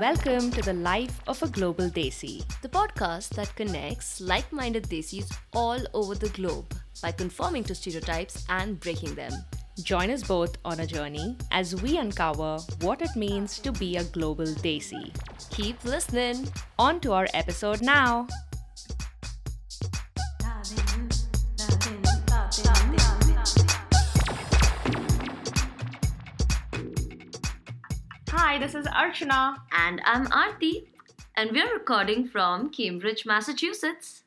Welcome 0.00 0.52
to 0.52 0.62
the 0.62 0.74
life 0.74 1.20
of 1.26 1.42
a 1.42 1.48
global 1.48 1.90
Desi. 1.90 2.44
the 2.62 2.68
podcast 2.68 3.30
that 3.30 3.54
connects 3.56 4.20
like 4.20 4.52
minded 4.52 4.84
Desis 4.84 5.36
all 5.54 5.80
over 5.92 6.14
the 6.14 6.28
globe 6.28 6.72
by 7.02 7.10
conforming 7.10 7.64
to 7.64 7.74
stereotypes 7.74 8.44
and 8.48 8.78
breaking 8.78 9.16
them. 9.16 9.32
Join 9.82 10.10
us 10.10 10.22
both 10.22 10.56
on 10.64 10.78
a 10.78 10.86
journey 10.86 11.36
as 11.50 11.82
we 11.82 11.98
uncover 11.98 12.58
what 12.80 13.02
it 13.02 13.16
means 13.16 13.58
to 13.58 13.72
be 13.72 13.96
a 13.96 14.04
global 14.04 14.46
Desi. 14.46 15.12
Keep 15.50 15.84
listening. 15.84 16.46
On 16.78 17.00
to 17.00 17.12
our 17.12 17.26
episode 17.34 17.82
now. 17.82 18.28
This 28.68 28.86
is 28.86 28.86
Archana. 28.88 29.56
And 29.72 30.02
I'm 30.04 30.26
Aarti, 30.26 30.88
and 31.38 31.52
we're 31.52 31.72
recording 31.72 32.28
from 32.28 32.68
Cambridge, 32.68 33.24
Massachusetts. 33.24 34.24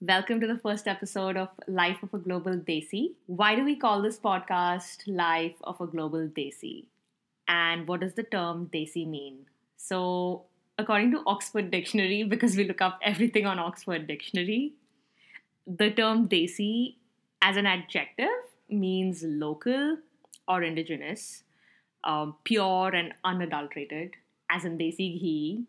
Welcome 0.00 0.40
to 0.40 0.48
the 0.48 0.58
first 0.58 0.88
episode 0.88 1.36
of 1.36 1.50
Life 1.68 2.02
of 2.02 2.12
a 2.12 2.18
Global 2.18 2.56
Desi. 2.56 3.12
Why 3.26 3.54
do 3.54 3.64
we 3.64 3.76
call 3.76 4.02
this 4.02 4.18
podcast 4.18 5.04
Life 5.06 5.54
of 5.62 5.80
a 5.80 5.86
Global 5.86 6.26
Desi? 6.26 6.86
And 7.46 7.86
what 7.86 8.00
does 8.00 8.14
the 8.14 8.24
term 8.24 8.68
Desi 8.74 9.06
mean? 9.08 9.46
So, 9.76 10.46
according 10.78 11.12
to 11.12 11.22
Oxford 11.24 11.70
Dictionary, 11.70 12.24
because 12.34 12.56
we 12.56 12.64
look 12.64 12.80
up 12.80 12.98
everything 13.02 13.46
on 13.46 13.60
Oxford 13.60 14.08
Dictionary, 14.08 14.72
the 15.64 15.92
term 15.92 16.28
Desi 16.28 16.96
as 17.40 17.56
an 17.56 17.66
adjective 17.66 18.50
means 18.68 19.22
local 19.22 19.98
or 20.48 20.64
indigenous, 20.64 21.44
um, 22.04 22.36
pure 22.44 22.88
and 22.88 23.14
unadulterated, 23.24 24.14
as 24.50 24.64
in 24.64 24.78
Desi 24.78 25.20
ghee. 25.20 25.64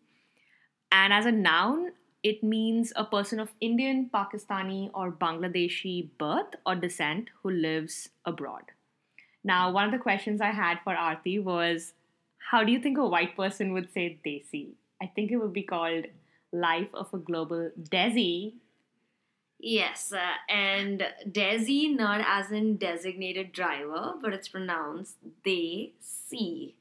And 0.91 1.11
as 1.13 1.25
a 1.25 1.31
noun, 1.31 1.91
it 2.23 2.43
means 2.43 2.91
a 2.95 3.05
person 3.05 3.39
of 3.39 3.53
Indian, 3.61 4.09
Pakistani, 4.13 4.89
or 4.93 5.11
Bangladeshi 5.11 6.09
birth 6.17 6.55
or 6.65 6.75
descent 6.75 7.29
who 7.41 7.51
lives 7.51 8.09
abroad. 8.25 8.63
Now, 9.43 9.71
one 9.71 9.85
of 9.85 9.91
the 9.91 9.97
questions 9.97 10.41
I 10.41 10.51
had 10.51 10.79
for 10.83 10.93
Aarti 10.93 11.41
was 11.41 11.93
how 12.51 12.63
do 12.63 12.71
you 12.71 12.79
think 12.79 12.97
a 12.97 13.05
white 13.05 13.35
person 13.35 13.73
would 13.73 13.91
say 13.93 14.19
Desi? 14.25 14.71
I 15.01 15.07
think 15.07 15.31
it 15.31 15.37
would 15.37 15.53
be 15.53 15.63
called 15.63 16.05
Life 16.51 16.89
of 16.93 17.13
a 17.13 17.17
Global 17.17 17.71
Desi. 17.79 18.53
Yes, 19.59 20.13
uh, 20.13 20.35
and 20.49 21.03
Desi 21.27 21.95
not 21.95 22.23
as 22.25 22.51
in 22.51 22.77
designated 22.77 23.51
driver, 23.51 24.13
but 24.21 24.33
it's 24.33 24.47
pronounced 24.47 25.15
they 25.43 25.93
see. 25.99 26.75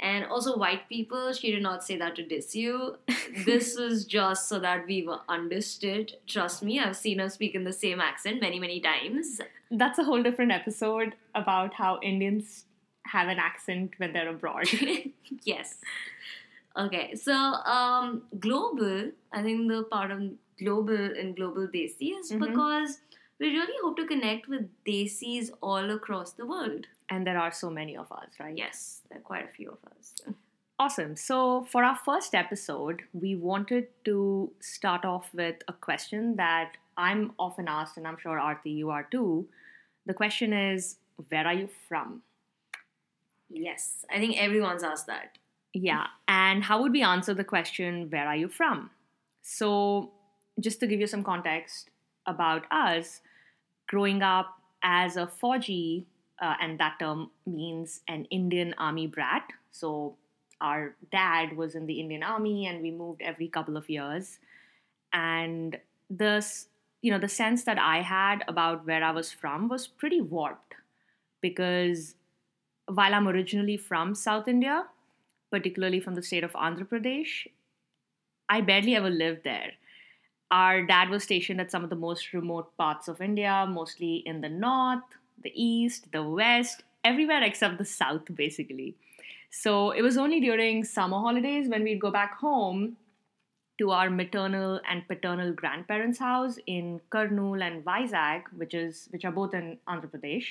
And 0.00 0.24
also, 0.26 0.56
white 0.56 0.88
people, 0.88 1.32
she 1.32 1.50
did 1.50 1.62
not 1.62 1.82
say 1.82 1.96
that 1.96 2.14
to 2.16 2.22
diss 2.22 2.54
you. 2.54 2.96
this 3.44 3.76
was 3.78 4.04
just 4.04 4.48
so 4.48 4.58
that 4.60 4.86
we 4.86 5.02
were 5.02 5.20
understood. 5.28 6.14
Trust 6.26 6.62
me, 6.62 6.78
I've 6.78 6.96
seen 6.96 7.18
her 7.18 7.28
speak 7.28 7.54
in 7.54 7.64
the 7.64 7.72
same 7.72 8.00
accent 8.00 8.40
many, 8.40 8.60
many 8.60 8.80
times. 8.80 9.40
That's 9.70 9.98
a 9.98 10.04
whole 10.04 10.22
different 10.22 10.52
episode 10.52 11.14
about 11.34 11.74
how 11.74 11.98
Indians 12.02 12.64
have 13.06 13.28
an 13.28 13.38
accent 13.38 13.94
when 13.96 14.12
they're 14.12 14.28
abroad. 14.28 14.66
yes. 15.44 15.78
Okay, 16.76 17.16
so 17.16 17.32
um, 17.32 18.22
global, 18.38 19.10
I 19.32 19.42
think 19.42 19.68
the 19.68 19.82
part 19.82 20.12
of 20.12 20.22
global 20.58 20.94
and 21.22 21.36
global 21.36 21.66
Desi 21.68 22.18
is 22.18 22.32
Mhm. 22.32 22.40
because 22.46 23.00
we 23.38 23.48
really 23.56 23.78
hope 23.82 23.96
to 23.96 24.06
connect 24.06 24.48
with 24.48 24.68
Desis 24.84 25.50
all 25.62 25.90
across 25.90 26.32
the 26.32 26.46
world. 26.46 26.86
and 27.10 27.26
there 27.26 27.38
are 27.38 27.50
so 27.50 27.70
many 27.70 27.96
of 27.96 28.10
us, 28.12 28.38
right? 28.38 28.54
Yes, 28.58 29.02
there 29.08 29.18
are 29.18 29.22
quite 29.22 29.44
a 29.44 29.52
few 29.52 29.70
of 29.70 29.78
us. 29.92 30.14
Awesome. 30.78 31.16
So, 31.16 31.64
for 31.64 31.82
our 31.82 31.96
first 31.96 32.34
episode, 32.34 33.00
we 33.14 33.34
wanted 33.34 33.86
to 34.04 34.52
start 34.60 35.06
off 35.06 35.32
with 35.32 35.62
a 35.68 35.72
question 35.72 36.36
that 36.36 36.76
I'm 36.98 37.32
often 37.38 37.66
asked, 37.66 37.96
and 37.96 38.06
I'm 38.06 38.18
sure 38.18 38.36
Aarti, 38.38 38.74
you 38.76 38.90
are 38.90 39.04
too. 39.04 39.48
The 40.04 40.12
question 40.12 40.52
is, 40.52 40.98
where 41.30 41.46
are 41.46 41.54
you 41.54 41.66
from? 41.88 42.22
Yes, 43.48 44.04
I 44.10 44.18
think 44.18 44.36
everyone's 44.36 44.82
asked 44.82 45.06
that. 45.06 45.38
Yeah. 45.72 46.08
And 46.26 46.62
how 46.64 46.82
would 46.82 46.92
we 46.92 47.02
answer 47.02 47.32
the 47.34 47.44
question, 47.44 48.10
where 48.10 48.26
are 48.28 48.36
you 48.36 48.48
from? 48.48 48.90
So, 49.40 50.12
just 50.60 50.80
to 50.80 50.86
give 50.86 51.00
you 51.00 51.06
some 51.06 51.24
context 51.24 51.90
about 52.26 52.64
us, 52.70 53.20
growing 53.88 54.22
up 54.22 54.56
as 54.82 55.16
a 55.16 55.26
Fauji, 55.26 56.04
uh, 56.40 56.54
and 56.60 56.78
that 56.78 56.98
term 57.00 57.30
means 57.46 58.00
an 58.08 58.26
Indian 58.26 58.74
army 58.78 59.06
brat. 59.06 59.48
So, 59.70 60.16
our 60.60 60.96
dad 61.12 61.56
was 61.56 61.74
in 61.74 61.86
the 61.86 62.00
Indian 62.00 62.22
army 62.22 62.66
and 62.66 62.82
we 62.82 62.90
moved 62.90 63.22
every 63.22 63.48
couple 63.48 63.76
of 63.76 63.88
years. 63.88 64.38
And 65.12 65.78
the, 66.10 66.38
s- 66.42 66.68
you 67.02 67.10
know, 67.12 67.18
the 67.18 67.28
sense 67.28 67.64
that 67.64 67.78
I 67.78 68.02
had 68.02 68.44
about 68.48 68.86
where 68.86 69.02
I 69.04 69.10
was 69.12 69.32
from 69.32 69.68
was 69.68 69.86
pretty 69.86 70.20
warped 70.20 70.74
because 71.40 72.16
while 72.86 73.14
I'm 73.14 73.28
originally 73.28 73.76
from 73.76 74.14
South 74.14 74.48
India, 74.48 74.86
particularly 75.50 76.00
from 76.00 76.14
the 76.16 76.22
state 76.22 76.44
of 76.44 76.52
Andhra 76.52 76.86
Pradesh, 76.88 77.48
I 78.48 78.60
barely 78.60 78.94
ever 78.96 79.10
lived 79.10 79.44
there. 79.44 79.72
Our 80.50 80.82
dad 80.82 81.10
was 81.10 81.24
stationed 81.24 81.60
at 81.60 81.70
some 81.70 81.84
of 81.84 81.90
the 81.90 81.96
most 81.96 82.32
remote 82.32 82.76
parts 82.76 83.08
of 83.08 83.20
India, 83.20 83.66
mostly 83.68 84.22
in 84.24 84.40
the 84.40 84.48
north, 84.48 85.02
the 85.42 85.52
east, 85.54 86.10
the 86.12 86.22
west, 86.22 86.82
everywhere 87.04 87.42
except 87.42 87.78
the 87.78 87.84
south, 87.84 88.34
basically. 88.34 88.96
So 89.50 89.90
it 89.90 90.02
was 90.02 90.16
only 90.16 90.40
during 90.40 90.84
summer 90.84 91.18
holidays 91.18 91.68
when 91.68 91.82
we'd 91.82 92.00
go 92.00 92.10
back 92.10 92.38
home 92.38 92.96
to 93.78 93.90
our 93.92 94.10
maternal 94.10 94.80
and 94.88 95.06
paternal 95.06 95.52
grandparents' 95.52 96.18
house 96.18 96.58
in 96.66 97.00
Kurnool 97.10 97.62
and 97.62 97.84
Vizag, 97.84 98.42
which 98.56 98.74
is 98.74 99.08
which 99.10 99.24
are 99.24 99.32
both 99.32 99.54
in 99.54 99.78
Andhra 99.88 100.10
Pradesh, 100.10 100.46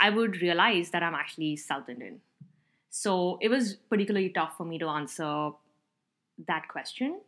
I 0.00 0.10
would 0.10 0.42
realize 0.42 0.90
that 0.90 1.02
I'm 1.02 1.14
actually 1.14 1.56
South 1.56 1.88
Indian. 1.88 2.20
So 2.90 3.38
it 3.40 3.48
was 3.48 3.74
particularly 3.74 4.30
tough 4.30 4.56
for 4.56 4.64
me 4.64 4.78
to 4.78 4.88
answer 4.88 5.50
that 6.46 6.68
question 6.68 7.20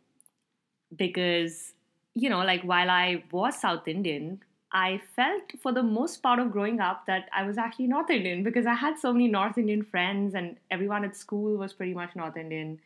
because, 0.95 1.73
you 2.15 2.29
know, 2.29 2.39
like 2.39 2.63
while 2.63 2.89
I 2.89 3.23
was 3.31 3.59
South 3.59 3.87
Indian, 3.87 4.41
I 4.71 5.01
felt 5.15 5.43
for 5.61 5.71
the 5.71 5.83
most 5.83 6.21
part 6.21 6.39
of 6.39 6.51
growing 6.51 6.79
up 6.79 7.05
that 7.07 7.27
I 7.33 7.43
was 7.43 7.57
actually 7.57 7.87
North 7.87 8.09
Indian 8.09 8.43
because 8.43 8.65
I 8.65 8.75
had 8.75 8.99
so 8.99 9.11
many 9.11 9.27
North 9.27 9.57
Indian 9.57 9.83
friends 9.83 10.35
and 10.35 10.57
everyone 10.69 11.03
at 11.03 11.15
school 11.15 11.57
was 11.57 11.73
pretty 11.73 11.93
much 11.93 12.15
North 12.15 12.37
Indian. 12.37 12.79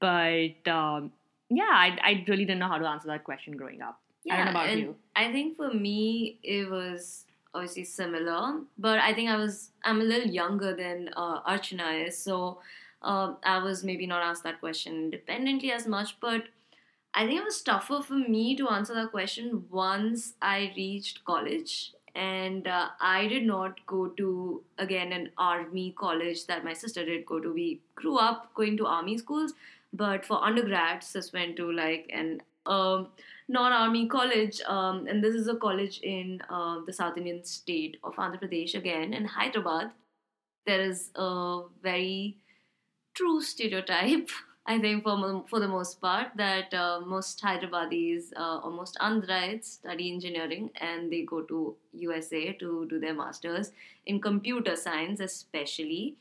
But 0.00 0.66
um, 0.66 1.12
yeah, 1.48 1.70
I, 1.70 1.98
I 2.02 2.24
really 2.26 2.44
didn't 2.44 2.58
know 2.58 2.68
how 2.68 2.78
to 2.78 2.86
answer 2.86 3.08
that 3.08 3.24
question 3.24 3.56
growing 3.56 3.82
up. 3.82 4.00
I 4.30 4.36
don't 4.36 4.44
know 4.46 4.50
about 4.52 4.68
and 4.68 4.80
you. 4.80 4.96
I 5.16 5.32
think 5.32 5.56
for 5.56 5.72
me 5.72 6.38
it 6.42 6.70
was 6.70 7.24
obviously 7.54 7.84
similar, 7.84 8.60
but 8.78 8.98
I 8.98 9.12
think 9.14 9.30
I 9.30 9.36
was 9.36 9.70
I'm 9.84 10.00
a 10.00 10.04
little 10.04 10.28
younger 10.28 10.74
than 10.74 11.10
uh, 11.16 11.42
Archana 11.42 12.06
is, 12.06 12.18
so 12.18 12.60
um, 13.02 13.36
I 13.44 13.58
was 13.58 13.84
maybe 13.84 14.06
not 14.06 14.22
asked 14.22 14.44
that 14.44 14.60
question 14.60 14.94
independently 14.94 15.72
as 15.72 15.86
much, 15.86 16.18
but 16.20 16.44
I 17.14 17.26
think 17.26 17.40
it 17.40 17.44
was 17.44 17.60
tougher 17.60 18.02
for 18.02 18.14
me 18.14 18.56
to 18.56 18.68
answer 18.68 18.94
that 18.94 19.10
question 19.10 19.64
once 19.70 20.34
I 20.40 20.72
reached 20.76 21.24
college. 21.24 21.92
And 22.14 22.66
uh, 22.66 22.88
I 23.00 23.26
did 23.26 23.44
not 23.44 23.84
go 23.86 24.08
to, 24.08 24.62
again, 24.78 25.12
an 25.12 25.30
army 25.38 25.94
college 25.98 26.46
that 26.46 26.64
my 26.64 26.74
sister 26.74 27.04
did 27.04 27.24
go 27.24 27.40
to. 27.40 27.52
We 27.52 27.80
grew 27.94 28.18
up 28.18 28.52
going 28.54 28.76
to 28.78 28.86
army 28.86 29.16
schools, 29.16 29.54
but 29.94 30.24
for 30.24 30.42
undergrads, 30.42 31.06
sis 31.06 31.32
went 31.32 31.56
to 31.56 31.72
like 31.72 32.10
an 32.12 32.42
um, 32.66 33.08
non-army 33.48 34.06
college, 34.08 34.60
um, 34.62 35.06
and 35.06 35.22
this 35.22 35.34
is 35.34 35.48
a 35.48 35.56
college 35.56 36.00
in 36.00 36.40
uh, 36.48 36.80
the 36.86 36.92
South 36.92 37.16
Indian 37.16 37.44
state 37.44 37.98
of 38.04 38.14
Andhra 38.16 38.40
Pradesh 38.40 38.74
again 38.74 39.12
in 39.12 39.24
Hyderabad. 39.24 39.90
There 40.66 40.80
is 40.80 41.10
a 41.16 41.62
very 41.82 42.36
true 43.14 43.40
stereotype, 43.42 44.28
I 44.64 44.78
think, 44.78 45.02
for 45.02 45.44
for 45.48 45.58
the 45.60 45.68
most 45.68 46.00
part, 46.00 46.28
that 46.36 46.72
uh, 46.72 47.00
most 47.04 47.42
Hyderabadis 47.42 48.32
uh, 48.36 48.58
or 48.58 48.70
most 48.70 48.96
Andhrites 49.00 49.64
study 49.64 50.12
engineering 50.12 50.70
and 50.80 51.12
they 51.12 51.22
go 51.22 51.42
to 51.42 51.74
USA 51.92 52.52
to 52.54 52.86
do 52.88 53.00
their 53.00 53.14
masters 53.14 53.72
in 54.06 54.20
computer 54.20 54.76
science, 54.76 55.20
especially. 55.20 56.16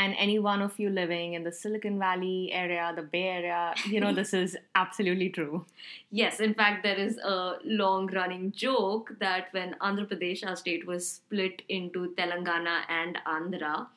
and 0.00 0.14
any 0.24 0.38
one 0.38 0.62
of 0.64 0.74
you 0.78 0.90
living 0.96 1.32
in 1.36 1.42
the 1.44 1.50
Silicon 1.50 1.98
Valley 1.98 2.50
area, 2.52 2.92
the 2.96 3.02
Bay 3.02 3.22
Area, 3.28 3.74
you 3.94 4.00
know, 4.00 4.12
this 4.18 4.32
is 4.32 4.56
absolutely 4.74 5.28
true. 5.28 5.64
Yes, 6.10 6.38
in 6.38 6.54
fact, 6.54 6.84
there 6.84 6.96
is 6.96 7.18
a 7.18 7.56
long 7.64 8.06
running 8.18 8.52
joke 8.52 9.10
that 9.18 9.48
when 9.50 9.74
Andhra 9.80 10.06
Pradesh, 10.12 10.46
our 10.46 10.54
state, 10.54 10.86
was 10.86 11.10
split 11.10 11.62
into 11.68 12.14
Telangana 12.16 12.82
and 12.88 13.18
Andhra, 13.26 13.88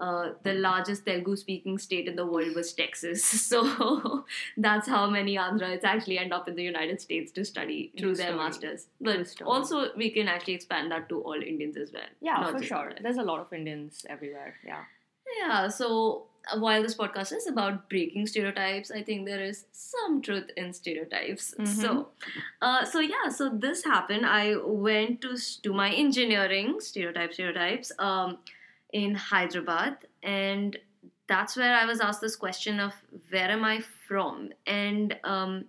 uh, 0.00 0.32
the 0.42 0.54
largest 0.54 1.04
Telugu 1.06 1.36
speaking 1.36 1.78
state 1.78 2.06
in 2.08 2.16
the 2.16 2.26
world 2.26 2.54
was 2.54 2.72
Texas. 2.72 3.24
So 3.48 4.24
that's 4.56 4.88
how 4.88 5.08
many 5.10 5.36
Andhrites 5.36 5.84
actually 5.84 6.18
end 6.18 6.32
up 6.32 6.48
in 6.48 6.54
the 6.54 6.62
United 6.62 7.00
States 7.00 7.32
to 7.32 7.44
study 7.44 7.92
through 7.98 8.14
their 8.16 8.34
masters. 8.36 8.86
But 9.00 9.34
also, 9.44 9.94
we 9.96 10.10
can 10.10 10.28
actually 10.28 10.54
expand 10.54 10.90
that 10.92 11.08
to 11.08 11.20
all 11.20 11.40
Indians 11.52 11.76
as 11.76 11.92
well. 11.92 12.10
Yeah, 12.20 12.50
for 12.52 12.62
sure. 12.62 12.92
There's 13.02 13.16
a 13.16 13.22
lot 13.22 13.40
of 13.40 13.52
Indians 13.52 14.04
everywhere. 14.08 14.54
Yeah. 14.64 14.84
yeah, 15.40 15.68
so 15.68 16.26
uh, 16.52 16.58
while 16.58 16.82
this 16.82 16.96
podcast 16.96 17.32
is 17.32 17.46
about 17.46 17.88
breaking 17.90 18.26
stereotypes, 18.26 18.90
I 18.90 19.02
think 19.02 19.26
there 19.26 19.42
is 19.42 19.64
some 19.72 20.22
truth 20.22 20.50
in 20.56 20.72
stereotypes. 20.72 21.54
Mhm. 21.58 21.66
So, 21.68 22.08
uh, 22.62 22.84
so 22.84 23.00
yeah, 23.00 23.28
so 23.28 23.50
this 23.66 23.84
happened. 23.84 24.24
I 24.26 24.56
went 24.56 25.20
to 25.22 25.36
do 25.62 25.72
my 25.72 25.90
engineering 25.90 26.80
stereotype 26.80 27.32
stereotypes 27.34 27.92
um, 27.98 28.38
in 28.92 29.14
Hyderabad, 29.14 29.98
and 30.22 30.76
that's 31.26 31.56
where 31.56 31.74
I 31.74 31.84
was 31.84 32.00
asked 32.00 32.20
this 32.20 32.36
question 32.36 32.80
of 32.80 32.94
where 33.30 33.50
am 33.50 33.64
I 33.64 33.80
from, 34.06 34.50
and 34.66 35.16
um, 35.24 35.66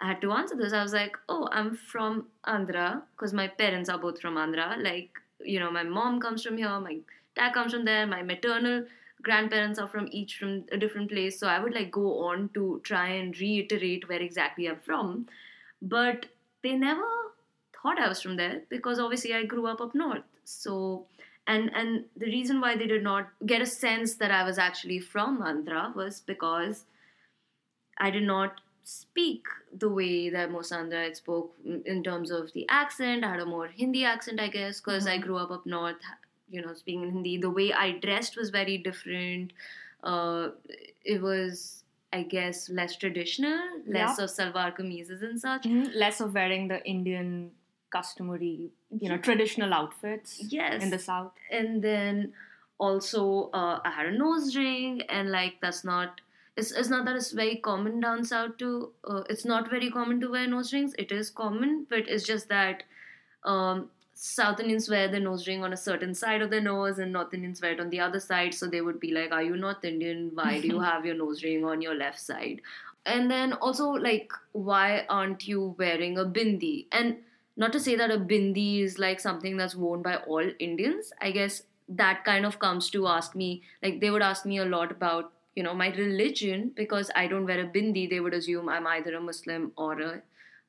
I 0.00 0.08
had 0.08 0.20
to 0.20 0.32
answer 0.32 0.56
this. 0.56 0.72
I 0.72 0.82
was 0.82 0.92
like, 0.92 1.16
oh, 1.28 1.48
I'm 1.50 1.74
from 1.76 2.26
Andhra 2.46 3.02
because 3.16 3.32
my 3.32 3.48
parents 3.48 3.88
are 3.88 3.98
both 3.98 4.20
from 4.20 4.36
Andhra. 4.36 4.82
Like, 4.82 5.10
you 5.40 5.58
know, 5.58 5.70
my 5.70 5.82
mom 5.82 6.20
comes 6.20 6.42
from 6.42 6.56
here, 6.56 6.78
my 6.80 6.98
dad 7.34 7.52
comes 7.52 7.72
from 7.72 7.84
there, 7.84 8.06
my 8.06 8.22
maternal 8.22 8.84
grandparents 9.22 9.78
are 9.78 9.88
from 9.88 10.08
each 10.12 10.36
from 10.36 10.64
a 10.70 10.76
different 10.76 11.10
place. 11.10 11.38
So 11.38 11.48
I 11.48 11.58
would 11.58 11.74
like 11.74 11.90
go 11.90 12.24
on 12.24 12.50
to 12.54 12.80
try 12.84 13.08
and 13.08 13.38
reiterate 13.38 14.08
where 14.08 14.20
exactly 14.20 14.68
I'm 14.68 14.80
from. 14.80 15.26
But 15.82 16.26
they 16.62 16.74
never 16.74 17.02
thought 17.72 17.98
I 17.98 18.08
was 18.08 18.22
from 18.22 18.36
there 18.36 18.62
because 18.68 18.98
obviously 18.98 19.34
I 19.34 19.44
grew 19.44 19.66
up 19.66 19.80
up 19.80 19.94
north. 19.94 20.24
So 20.44 21.06
and 21.54 21.70
and 21.74 22.04
the 22.16 22.26
reason 22.26 22.60
why 22.60 22.76
they 22.76 22.86
did 22.86 23.02
not 23.02 23.30
get 23.52 23.62
a 23.62 23.66
sense 23.66 24.14
that 24.22 24.30
I 24.30 24.44
was 24.48 24.58
actually 24.68 24.98
from 25.00 25.40
Andhra 25.50 25.82
was 26.00 26.20
because 26.32 26.84
I 27.98 28.10
did 28.10 28.22
not 28.22 28.60
speak 28.84 29.46
the 29.84 29.88
way 29.88 30.30
that 30.30 30.50
most 30.50 30.72
Andhra 30.72 31.14
spoke 31.14 31.54
in 31.94 32.02
terms 32.02 32.30
of 32.30 32.52
the 32.52 32.64
accent. 32.68 33.24
I 33.24 33.30
had 33.32 33.40
a 33.40 33.46
more 33.46 33.66
Hindi 33.68 34.04
accent, 34.04 34.40
I 34.40 34.48
guess, 34.48 34.80
because 34.80 35.06
I 35.06 35.18
Mhm. 35.18 35.22
grew 35.26 35.36
up 35.36 35.50
up 35.56 35.66
north, 35.66 36.06
you 36.48 36.62
know, 36.62 36.74
speaking 36.74 37.02
in 37.08 37.10
Hindi. 37.16 37.36
The 37.48 37.50
way 37.58 37.72
I 37.72 37.90
dressed 38.06 38.36
was 38.36 38.50
very 38.50 38.78
different. 38.78 39.52
Uh, 40.02 40.50
it 41.04 41.20
was, 41.20 41.84
I 42.12 42.22
guess, 42.22 42.70
less 42.70 42.96
traditional, 42.96 43.60
less 43.98 44.18
of 44.18 44.30
salwar 44.30 44.68
kameezes 44.78 45.22
and 45.30 45.40
such. 45.46 45.64
Mhm. 45.64 45.94
Less 46.06 46.20
of 46.26 46.34
wearing 46.40 46.68
the 46.68 46.82
Indian 46.96 47.50
customary, 47.90 48.70
you 49.00 49.08
know, 49.08 49.18
traditional 49.18 49.72
outfits 49.74 50.40
Yes. 50.48 50.82
in 50.82 50.90
the 50.90 50.98
south. 50.98 51.32
and 51.50 51.82
then 51.82 52.32
also 52.78 53.50
uh, 53.52 53.80
I 53.84 53.90
had 53.90 54.06
a 54.06 54.12
nose 54.16 54.54
ring, 54.56 55.02
and 55.08 55.30
like 55.30 55.54
that's 55.60 55.84
not. 55.84 56.20
It's, 56.56 56.72
it's 56.72 56.88
not 56.88 57.04
that 57.06 57.14
it's 57.16 57.30
very 57.32 57.56
common 57.56 58.00
down 58.00 58.24
south 58.24 58.56
to. 58.58 58.90
Uh, 59.04 59.22
it's 59.30 59.44
not 59.44 59.70
very 59.70 59.90
common 59.90 60.20
to 60.20 60.30
wear 60.30 60.46
nose 60.46 60.72
rings. 60.72 60.94
It 60.98 61.10
is 61.12 61.30
common, 61.30 61.86
but 61.88 62.08
it's 62.08 62.24
just 62.24 62.48
that 62.48 62.82
um, 63.44 63.90
South 64.14 64.58
Indians 64.60 64.88
wear 64.88 65.08
the 65.08 65.20
nose 65.20 65.46
ring 65.46 65.62
on 65.64 65.72
a 65.72 65.76
certain 65.76 66.14
side 66.14 66.42
of 66.42 66.50
the 66.50 66.60
nose, 66.60 66.98
and 66.98 67.12
North 67.12 67.32
Indians 67.34 67.60
wear 67.62 67.72
it 67.72 67.80
on 67.80 67.90
the 67.90 68.00
other 68.00 68.20
side. 68.20 68.54
So 68.54 68.66
they 68.66 68.80
would 68.80 68.98
be 69.00 69.12
like, 69.12 69.32
"Are 69.32 69.42
you 69.42 69.56
North 69.56 69.84
Indian? 69.84 70.30
Why 70.34 70.60
do 70.60 70.68
you 70.68 70.80
have 70.90 71.06
your 71.06 71.14
nose 71.14 71.42
ring 71.44 71.64
on 71.64 71.80
your 71.82 71.94
left 71.94 72.20
side?" 72.20 72.60
And 73.06 73.30
then 73.30 73.54
also 73.54 73.90
like, 73.90 74.32
why 74.52 75.06
aren't 75.08 75.48
you 75.48 75.74
wearing 75.78 76.18
a 76.18 76.24
bindi? 76.26 76.86
And 76.92 77.16
not 77.58 77.72
to 77.72 77.80
say 77.80 77.96
that 77.96 78.10
a 78.10 78.16
bindi 78.16 78.82
is 78.82 78.98
like 78.98 79.20
something 79.20 79.56
that's 79.56 79.74
worn 79.74 80.00
by 80.00 80.16
all 80.16 80.50
Indians. 80.60 81.12
I 81.20 81.32
guess 81.32 81.64
that 81.88 82.24
kind 82.24 82.46
of 82.46 82.58
comes 82.60 82.88
to 82.90 83.06
ask 83.08 83.34
me, 83.34 83.62
like, 83.82 84.00
they 84.00 84.10
would 84.10 84.22
ask 84.22 84.46
me 84.46 84.58
a 84.58 84.64
lot 84.64 84.92
about, 84.92 85.32
you 85.56 85.62
know, 85.62 85.74
my 85.74 85.88
religion 85.94 86.70
because 86.76 87.10
I 87.16 87.26
don't 87.26 87.46
wear 87.46 87.60
a 87.60 87.66
bindi. 87.66 88.08
They 88.08 88.20
would 88.20 88.34
assume 88.34 88.68
I'm 88.68 88.86
either 88.86 89.14
a 89.16 89.20
Muslim 89.20 89.72
or 89.76 90.00
a, 90.00 90.22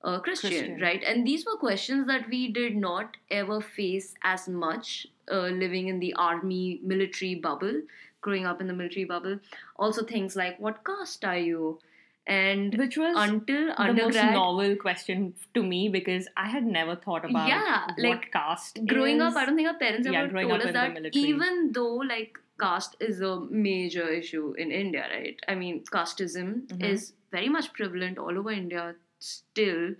a 0.03 0.19
Christian, 0.19 0.49
Christian. 0.49 0.81
right? 0.81 1.03
And 1.03 1.27
these 1.27 1.45
were 1.45 1.57
questions 1.57 2.07
that 2.07 2.27
we 2.29 2.51
did 2.51 2.75
not 2.75 3.17
ever 3.29 3.61
face 3.61 4.15
as 4.23 4.47
much 4.47 5.05
uh, 5.31 5.47
living 5.47 5.89
in 5.89 5.99
the 5.99 6.13
army 6.15 6.79
military 6.83 7.35
bubble, 7.35 7.81
growing 8.21 8.45
up 8.47 8.61
in 8.61 8.67
the 8.67 8.73
military 8.73 9.05
bubble. 9.05 9.39
Also, 9.77 10.03
things 10.03 10.35
like, 10.35 10.59
what 10.59 10.83
caste 10.83 11.23
are 11.23 11.37
you? 11.37 11.79
And 12.29 12.75
Which 12.77 12.95
was 12.95 13.15
until 13.17 13.73
the 13.75 13.93
most 13.93 14.15
novel 14.15 14.75
question 14.75 15.33
to 15.55 15.63
me 15.63 15.89
because 15.89 16.27
I 16.37 16.47
had 16.47 16.63
never 16.63 16.95
thought 16.95 17.25
about 17.25 17.47
Yeah, 17.47 17.87
like, 17.97 18.31
caste 18.31 18.79
growing 18.85 19.15
is. 19.15 19.21
up, 19.23 19.35
I 19.35 19.45
don't 19.45 19.55
think 19.55 19.67
our 19.67 19.79
parents 19.79 20.07
Yeah, 20.07 20.21
ever 20.25 20.41
told 20.43 20.61
us 20.61 20.73
that 20.73 21.15
even 21.15 21.71
though 21.71 21.95
like 21.95 22.37
caste 22.61 22.95
is 22.99 23.21
a 23.21 23.39
major 23.49 24.07
issue 24.07 24.53
in 24.57 24.71
India, 24.71 25.07
right? 25.11 25.39
I 25.47 25.55
mean, 25.55 25.83
casteism 25.91 26.67
Mhm. 26.67 26.83
is 26.91 27.13
very 27.31 27.49
much 27.49 27.71
prevalent 27.73 28.19
all 28.19 28.37
over 28.43 28.51
India 28.51 28.95
still. 29.17 29.95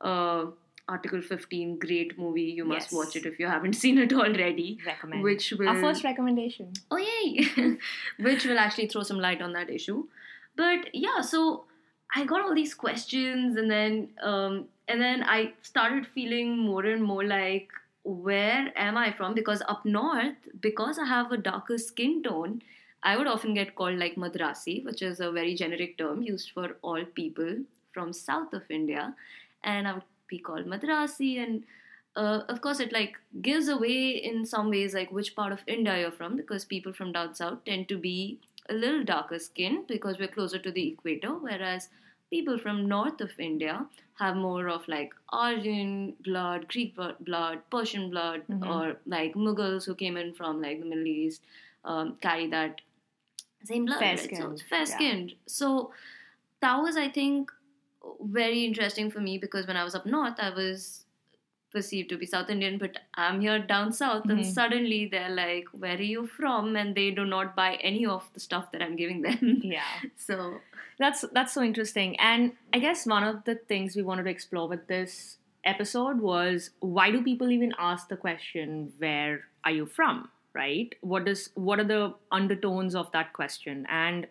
Uh, 0.00 0.46
Article 0.88 1.20
15, 1.22 1.74
great 1.78 2.16
movie. 2.18 2.42
You 2.60 2.64
must 2.64 2.92
Yes. 2.92 2.92
watch 3.00 3.16
it 3.16 3.26
if 3.32 3.38
you 3.40 3.46
haven't 3.46 3.72
seen 3.82 3.98
it 3.98 4.12
already. 4.12 4.78
recommend. 4.86 5.22
Which 5.24 5.50
will 5.58 5.68
Our 5.74 5.80
first 5.88 6.04
recommendation. 6.04 6.72
Oh 6.92 6.96
yay! 7.08 7.76
Which 8.30 8.44
will 8.44 8.58
actually 8.68 8.88
throw 8.88 9.02
some 9.02 9.18
light 9.18 9.42
on 9.42 9.52
that 9.60 9.70
issue. 9.80 10.00
But 10.56 10.90
yeah, 10.94 11.20
so 11.22 11.64
I 12.14 12.24
got 12.24 12.42
all 12.42 12.54
these 12.54 12.74
questions, 12.74 13.56
and 13.56 13.70
then 13.70 14.08
um, 14.22 14.66
and 14.88 15.00
then 15.00 15.22
I 15.22 15.52
started 15.62 16.06
feeling 16.06 16.58
more 16.58 16.84
and 16.84 17.02
more 17.02 17.24
like, 17.24 17.68
where 18.04 18.70
am 18.76 18.98
I 18.98 19.12
from? 19.12 19.34
Because 19.34 19.62
up 19.68 19.84
north, 19.84 20.36
because 20.60 20.98
I 20.98 21.06
have 21.06 21.32
a 21.32 21.36
darker 21.36 21.78
skin 21.78 22.22
tone, 22.22 22.62
I 23.02 23.16
would 23.16 23.26
often 23.26 23.54
get 23.54 23.74
called 23.74 23.98
like 23.98 24.16
Madrasi, 24.16 24.84
which 24.84 25.02
is 25.02 25.20
a 25.20 25.30
very 25.30 25.54
generic 25.54 25.96
term 25.98 26.22
used 26.22 26.50
for 26.50 26.76
all 26.82 27.04
people 27.04 27.56
from 27.92 28.12
south 28.12 28.52
of 28.52 28.62
India, 28.70 29.14
and 29.64 29.88
I 29.88 29.94
would 29.94 30.02
be 30.28 30.38
called 30.38 30.66
Madrasi 30.66 31.42
and 31.42 31.62
uh, 32.16 32.40
of 32.48 32.60
course 32.60 32.80
it 32.80 32.92
like 32.92 33.18
gives 33.40 33.68
away 33.68 34.08
in 34.10 34.44
some 34.44 34.70
ways 34.70 34.94
like 34.94 35.10
which 35.12 35.34
part 35.34 35.52
of 35.52 35.60
india 35.66 35.98
you're 36.00 36.10
from 36.10 36.36
because 36.36 36.64
people 36.64 36.92
from 36.92 37.12
down 37.12 37.34
south 37.34 37.58
tend 37.64 37.88
to 37.88 37.96
be 37.96 38.38
a 38.68 38.74
little 38.74 39.04
darker 39.04 39.38
skinned 39.38 39.86
because 39.86 40.18
we're 40.18 40.28
closer 40.28 40.58
to 40.58 40.70
the 40.70 40.88
equator 40.88 41.34
whereas 41.34 41.88
people 42.34 42.58
from 42.64 42.80
north 42.92 43.20
of 43.26 43.32
india 43.46 43.74
have 44.22 44.36
more 44.36 44.68
of 44.74 44.86
like 44.88 45.14
aryan 45.40 45.92
blood 46.28 46.66
greek 46.74 46.94
blood 47.30 47.62
persian 47.76 48.08
blood 48.14 48.42
Mhm. 48.48 48.68
or 48.74 48.96
like 49.16 49.34
mughals 49.46 49.86
who 49.90 49.94
came 50.04 50.16
in 50.24 50.32
from 50.40 50.62
like 50.66 50.80
the 50.80 50.90
middle 50.94 51.06
east 51.06 51.42
um, 51.84 52.16
carry 52.26 52.46
that 52.56 52.80
same 53.64 53.84
blood 53.86 54.00
right? 54.00 54.36
so 54.36 54.56
fair 54.68 54.86
skinned. 54.86 55.30
Yeah. 55.30 55.36
so 55.46 55.92
that 56.60 56.76
was 56.82 56.96
i 56.96 57.08
think 57.08 57.52
very 58.20 58.64
interesting 58.64 59.10
for 59.10 59.20
me 59.20 59.38
because 59.38 59.66
when 59.66 59.76
i 59.76 59.84
was 59.84 59.94
up 59.94 60.06
north 60.06 60.38
i 60.38 60.50
was 60.50 61.01
perceived 61.72 62.08
to 62.10 62.16
be 62.18 62.26
South 62.26 62.50
Indian, 62.50 62.78
but 62.78 62.98
I'm 63.14 63.40
here 63.40 63.58
down 63.58 63.92
south, 63.92 64.26
and 64.28 64.40
Mhm. 64.40 64.52
suddenly 64.58 65.00
they're 65.14 65.34
like, 65.38 65.66
"Where 65.84 65.96
are 65.96 66.08
you 66.16 66.26
from?" 66.26 66.76
And 66.82 66.94
they 67.00 67.10
do 67.10 67.24
not 67.24 67.54
buy 67.56 67.70
any 67.90 68.04
of 68.14 68.28
the 68.34 68.40
stuff 68.46 68.70
that 68.72 68.82
I'm 68.82 68.96
giving 68.96 69.22
them. 69.22 69.40
Yeah. 69.76 69.94
so 70.16 70.60
That's 70.98 71.22
that's 71.36 71.52
so 71.58 71.62
interesting. 71.66 72.18
And 72.20 72.52
I 72.72 72.78
guess 72.78 73.06
one 73.12 73.24
of 73.28 73.44
the 73.46 73.54
things 73.70 73.96
we 73.96 74.02
wanted 74.08 74.24
to 74.24 74.30
explore 74.30 74.68
with 74.72 74.86
this 74.88 75.14
episode 75.64 76.20
was 76.20 76.70
why 76.80 77.10
do 77.14 77.22
people 77.28 77.50
even 77.54 77.72
ask 77.78 78.08
the 78.12 78.16
question 78.16 78.92
where 78.98 79.40
are 79.64 79.70
you 79.78 79.86
from? 79.86 80.28
Right? 80.60 80.94
What 81.00 81.26
is 81.32 81.42
what 81.54 81.80
are 81.84 81.88
the 81.94 82.14
undertones 82.40 82.94
of 83.02 83.10
that 83.12 83.32
question? 83.32 83.86
And 84.02 84.26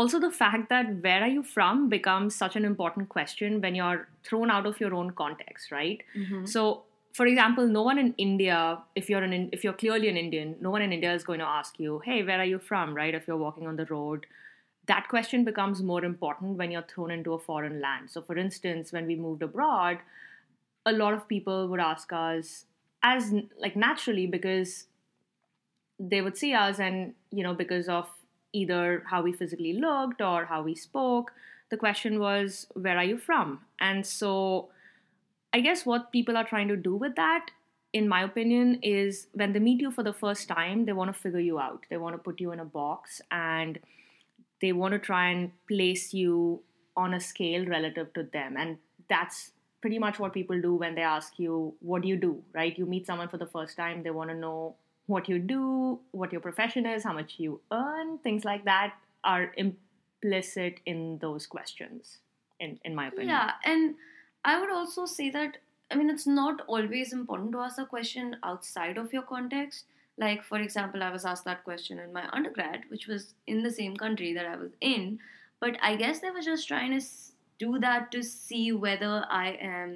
also 0.00 0.18
the 0.18 0.30
fact 0.30 0.70
that 0.70 0.92
where 1.06 1.22
are 1.22 1.28
you 1.28 1.42
from 1.42 1.88
becomes 1.94 2.34
such 2.34 2.56
an 2.56 2.64
important 2.64 3.10
question 3.10 3.60
when 3.60 3.74
you're 3.74 4.08
thrown 4.24 4.50
out 4.50 4.66
of 4.70 4.80
your 4.80 4.94
own 4.94 5.10
context, 5.22 5.70
right? 5.70 6.02
Mm-hmm. 6.16 6.46
So, 6.46 6.84
for 7.12 7.26
example, 7.26 7.66
no 7.66 7.82
one 7.82 7.98
in 7.98 8.14
India, 8.16 8.78
if 8.94 9.10
you're 9.10 9.22
an 9.22 9.34
if 9.52 9.64
you're 9.64 9.78
clearly 9.82 10.08
an 10.08 10.16
Indian, 10.16 10.54
no 10.66 10.70
one 10.70 10.82
in 10.86 10.94
India 10.98 11.12
is 11.12 11.24
going 11.30 11.40
to 11.40 11.48
ask 11.54 11.78
you, 11.86 11.98
"Hey, 12.04 12.22
where 12.28 12.38
are 12.44 12.50
you 12.52 12.60
from?" 12.68 12.94
Right? 13.00 13.18
If 13.20 13.28
you're 13.28 13.42
walking 13.42 13.66
on 13.72 13.80
the 13.80 13.86
road, 13.90 14.26
that 14.92 15.10
question 15.14 15.44
becomes 15.48 15.82
more 15.90 16.04
important 16.10 16.56
when 16.62 16.76
you're 16.76 16.86
thrown 16.94 17.10
into 17.16 17.34
a 17.34 17.42
foreign 17.48 17.80
land. 17.86 18.14
So, 18.14 18.22
for 18.30 18.38
instance, 18.44 18.92
when 18.98 19.10
we 19.12 19.16
moved 19.26 19.42
abroad, 19.48 19.98
a 20.92 20.94
lot 21.02 21.18
of 21.18 21.26
people 21.34 21.68
would 21.74 21.84
ask 21.88 22.16
us, 22.20 22.64
as 23.02 23.34
like 23.66 23.76
naturally, 23.84 24.26
because 24.38 24.74
they 26.14 26.22
would 26.28 26.42
see 26.44 26.54
us, 26.64 26.80
and 26.88 27.14
you 27.42 27.48
know, 27.50 27.54
because 27.64 27.92
of 27.98 28.08
either 28.52 29.04
how 29.10 29.22
we 29.22 29.32
physically 29.32 29.72
looked 29.74 30.20
or 30.20 30.46
how 30.46 30.62
we 30.62 30.74
spoke, 30.74 31.32
the 31.70 31.76
question 31.76 32.18
was, 32.18 32.66
"Where 32.74 32.98
are 32.98 33.04
you 33.04 33.18
from?" 33.18 33.64
And 33.78 34.06
so 34.06 34.70
I 35.52 35.60
guess 35.60 35.84
what 35.84 36.12
people 36.12 36.36
are 36.36 36.44
trying 36.44 36.68
to 36.68 36.76
do 36.76 36.94
with 36.94 37.16
that, 37.16 37.50
in 37.92 38.08
my 38.08 38.22
opinion, 38.22 38.78
is 38.82 39.26
when 39.32 39.52
they 39.52 39.58
meet 39.58 39.80
you 39.80 39.90
for 39.90 40.02
the 40.04 40.12
first 40.12 40.46
time, 40.48 40.84
they 40.84 40.92
want 40.92 41.12
to 41.12 41.20
figure 41.20 41.40
you 41.40 41.58
out. 41.58 41.86
They 41.90 41.96
want 41.96 42.14
to 42.14 42.18
put 42.18 42.40
you 42.40 42.52
in 42.52 42.60
a 42.60 42.64
box 42.64 43.20
and 43.30 43.78
they 44.60 44.72
want 44.72 44.92
to 44.92 44.98
try 44.98 45.30
and 45.30 45.50
place 45.66 46.14
you 46.14 46.62
on 46.96 47.14
a 47.14 47.20
scale 47.20 47.66
relative 47.66 48.12
to 48.14 48.22
them. 48.22 48.56
And 48.56 48.78
that's 49.08 49.52
pretty 49.80 49.98
much 49.98 50.18
what 50.18 50.32
people 50.32 50.60
do 50.60 50.74
when 50.74 50.94
they 50.94 51.02
ask 51.02 51.38
you, 51.38 51.74
What 51.80 52.02
do 52.02 52.08
you 52.08 52.16
do? 52.16 52.42
Right? 52.54 52.78
You 52.78 52.86
meet 52.86 53.06
someone 53.06 53.28
for 53.28 53.38
the 53.38 53.46
first 53.46 53.76
time, 53.76 54.02
they 54.02 54.10
want 54.10 54.30
to 54.30 54.36
know 54.36 54.76
what 55.10 55.28
you 55.28 55.38
do, 55.38 55.98
what 56.12 56.32
your 56.32 56.40
profession 56.40 56.86
is, 56.86 57.04
how 57.04 57.12
much 57.12 57.34
you 57.38 57.60
earn, 57.70 58.18
things 58.18 58.44
like 58.44 58.64
that 58.64 58.94
are 59.24 59.52
implicit 59.56 60.80
in 60.86 61.18
those 61.18 61.46
questions, 61.46 62.18
in, 62.58 62.78
in 62.84 62.94
my 62.94 63.08
opinion. 63.08 63.28
yeah, 63.28 63.50
and 63.64 63.94
I 64.44 64.60
would 64.60 64.70
also 64.70 65.06
say 65.06 65.30
that 65.30 65.58
I 65.90 65.96
mean 65.96 66.08
it's 66.08 66.26
not 66.26 66.60
always 66.68 67.12
important 67.12 67.52
to 67.52 67.58
ask 67.58 67.78
a 67.78 67.84
question 67.84 68.36
outside 68.42 68.96
of 68.96 69.12
your 69.12 69.22
context. 69.36 69.84
like 70.22 70.40
for 70.46 70.58
example 70.62 71.02
i 71.04 71.10
was 71.12 71.24
asked 71.28 71.44
that 71.48 71.60
question 71.66 72.00
in 72.04 72.10
my 72.14 72.22
undergrad 72.38 72.82
which 72.94 73.04
was 73.10 73.22
in 73.52 73.60
the 73.66 73.70
same 73.76 73.94
country 74.00 74.30
that 74.38 74.48
i 74.52 74.56
was 74.62 74.72
in 74.88 75.04
but 75.64 75.78
i 75.90 75.92
guess 76.00 76.18
they 76.24 76.32
were 76.38 76.42
just 76.48 76.66
trying 76.70 76.94
to 76.96 77.04
do 77.64 77.70
that 77.84 78.10
to 78.14 78.22
see 78.30 78.64
whether 78.86 79.12
i 79.36 79.46
am 79.68 79.94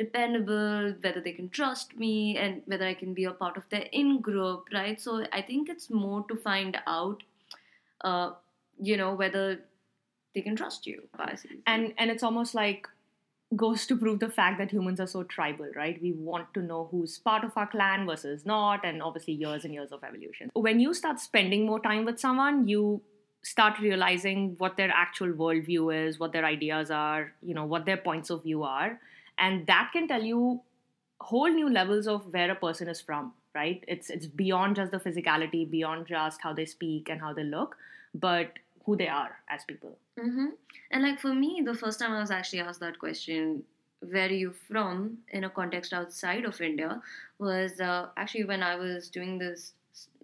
dependable 0.00 0.94
whether 1.06 1.20
they 1.24 1.32
can 1.38 1.48
trust 1.58 1.96
me 2.02 2.12
and 2.44 2.62
whether 2.66 2.86
i 2.90 2.94
can 3.00 3.16
be 3.18 3.24
a 3.30 3.32
part 3.40 3.56
of 3.62 3.66
their 3.70 3.88
in 4.02 4.20
group 4.28 4.70
right? 4.78 5.00
So 5.06 5.24
i 5.40 5.42
think 5.48 5.68
it's 5.74 5.90
more 6.04 6.20
to 6.30 6.36
find 6.44 6.78
out 6.86 7.22
uh, 8.02 8.30
you 8.90 8.96
know 9.02 9.10
whether 9.24 9.44
they 10.34 10.40
can 10.40 10.56
trust 10.62 10.86
you 10.86 11.02
basically. 11.26 11.58
and 11.66 11.92
and 11.98 12.10
it's 12.10 12.22
almost 12.30 12.54
like 12.54 12.88
goes 13.60 13.84
to 13.90 13.96
prove 14.00 14.20
the 14.22 14.28
fact 14.34 14.58
that 14.58 14.70
humans 14.70 15.00
are 15.04 15.08
so 15.12 15.22
tribal 15.24 15.70
right? 15.76 16.00
We 16.00 16.12
want 16.12 16.52
to 16.54 16.62
know 16.62 16.88
who's 16.90 17.18
part 17.18 17.44
of 17.44 17.56
our 17.56 17.66
clan 17.66 18.06
versus 18.06 18.46
not 18.46 18.84
and 18.90 19.02
obviously 19.02 19.34
years 19.34 19.64
and 19.64 19.74
years 19.74 19.90
of 19.96 20.04
evolution. 20.04 20.50
When 20.66 20.78
you 20.78 20.94
start 20.94 21.18
spending 21.18 21.66
more 21.66 21.80
time 21.80 22.04
with 22.10 22.20
someone 22.20 22.68
you 22.68 22.84
start 23.42 23.78
realizing 23.80 24.54
what 24.58 24.76
their 24.76 24.90
actual 24.90 25.28
worldview 25.28 25.84
is 26.06 26.18
what 26.18 26.32
their 26.32 26.44
ideas 26.44 26.90
are 26.90 27.32
you 27.42 27.54
know 27.54 27.64
what 27.64 27.86
their 27.86 27.96
points 27.96 28.30
of 28.30 28.42
view 28.42 28.62
are 28.62 28.98
and 29.40 29.66
that 29.66 29.90
can 29.92 30.06
tell 30.06 30.22
you 30.22 30.60
whole 31.20 31.48
new 31.48 31.68
levels 31.68 32.06
of 32.06 32.32
where 32.32 32.50
a 32.50 32.54
person 32.54 32.88
is 32.88 33.00
from 33.00 33.32
right? 33.54 33.82
It's 33.88 34.10
it's 34.10 34.26
beyond 34.26 34.76
just 34.76 34.92
the 34.92 34.98
physicality 34.98 35.68
beyond 35.68 36.06
just 36.06 36.40
how 36.40 36.52
they 36.52 36.64
speak 36.64 37.08
and 37.08 37.20
how 37.20 37.32
they 37.32 37.42
look 37.42 37.76
but 38.14 38.58
who 38.84 38.96
they 38.96 39.08
are 39.08 39.38
as 39.48 39.64
people. 39.64 39.96
Mm-hmm. 40.18 40.46
And 40.90 41.02
like 41.02 41.20
for 41.20 41.34
me, 41.34 41.62
the 41.64 41.74
first 41.74 41.98
time 42.00 42.12
I 42.12 42.20
was 42.20 42.30
actually 42.30 42.60
asked 42.60 42.80
that 42.80 42.98
question, 42.98 43.62
where 44.00 44.26
are 44.26 44.32
you 44.32 44.52
from, 44.52 45.18
in 45.28 45.44
a 45.44 45.50
context 45.50 45.92
outside 45.92 46.44
of 46.44 46.60
India, 46.60 47.00
was 47.38 47.80
uh, 47.80 48.08
actually 48.16 48.44
when 48.44 48.62
I 48.62 48.76
was 48.76 49.08
doing 49.08 49.38
this 49.38 49.72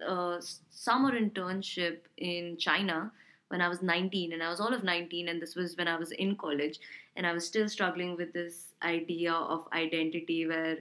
uh, 0.07 0.41
summer 0.71 1.13
internship 1.13 1.99
in 2.17 2.57
China 2.57 3.13
when 3.49 3.61
I 3.61 3.69
was 3.69 3.83
19, 3.83 4.33
and 4.33 4.43
I 4.43 4.51
was 4.51 4.61
all 4.61 4.75
of 4.75 4.83
19, 4.83 5.29
and 5.29 5.41
this 5.41 5.55
was 5.55 5.77
when 5.77 5.89
I 5.89 5.97
was 5.97 6.11
in 6.13 6.37
college, 6.37 6.79
and 7.15 7.27
I 7.27 7.33
was 7.33 7.47
still 7.47 7.69
struggling 7.69 8.17
with 8.17 8.33
this 8.33 8.75
idea 8.83 9.33
of 9.33 9.69
identity 9.73 10.47
where 10.47 10.79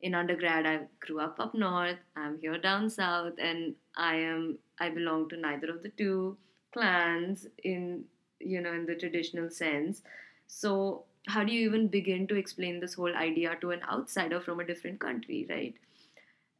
in 0.00 0.14
undergrad 0.14 0.66
I 0.66 0.80
grew 1.00 1.20
up 1.20 1.40
up 1.40 1.54
north, 1.54 1.98
I'm 2.16 2.38
here 2.40 2.58
down 2.58 2.88
south, 2.88 3.34
and 3.38 3.74
I 3.96 4.16
am 4.16 4.58
I 4.78 4.90
belong 4.90 5.28
to 5.30 5.36
neither 5.36 5.70
of 5.70 5.82
the 5.82 5.88
two 5.90 6.36
clans 6.72 7.46
in 7.64 8.04
you 8.38 8.60
know 8.60 8.72
in 8.72 8.86
the 8.86 8.94
traditional 8.94 9.50
sense. 9.50 10.02
So 10.46 11.04
how 11.26 11.44
do 11.44 11.52
you 11.52 11.68
even 11.68 11.88
begin 11.88 12.26
to 12.28 12.36
explain 12.36 12.80
this 12.80 12.94
whole 12.94 13.14
idea 13.14 13.56
to 13.60 13.70
an 13.72 13.80
outsider 13.90 14.40
from 14.40 14.60
a 14.60 14.64
different 14.64 15.00
country 15.00 15.46
right 15.50 15.74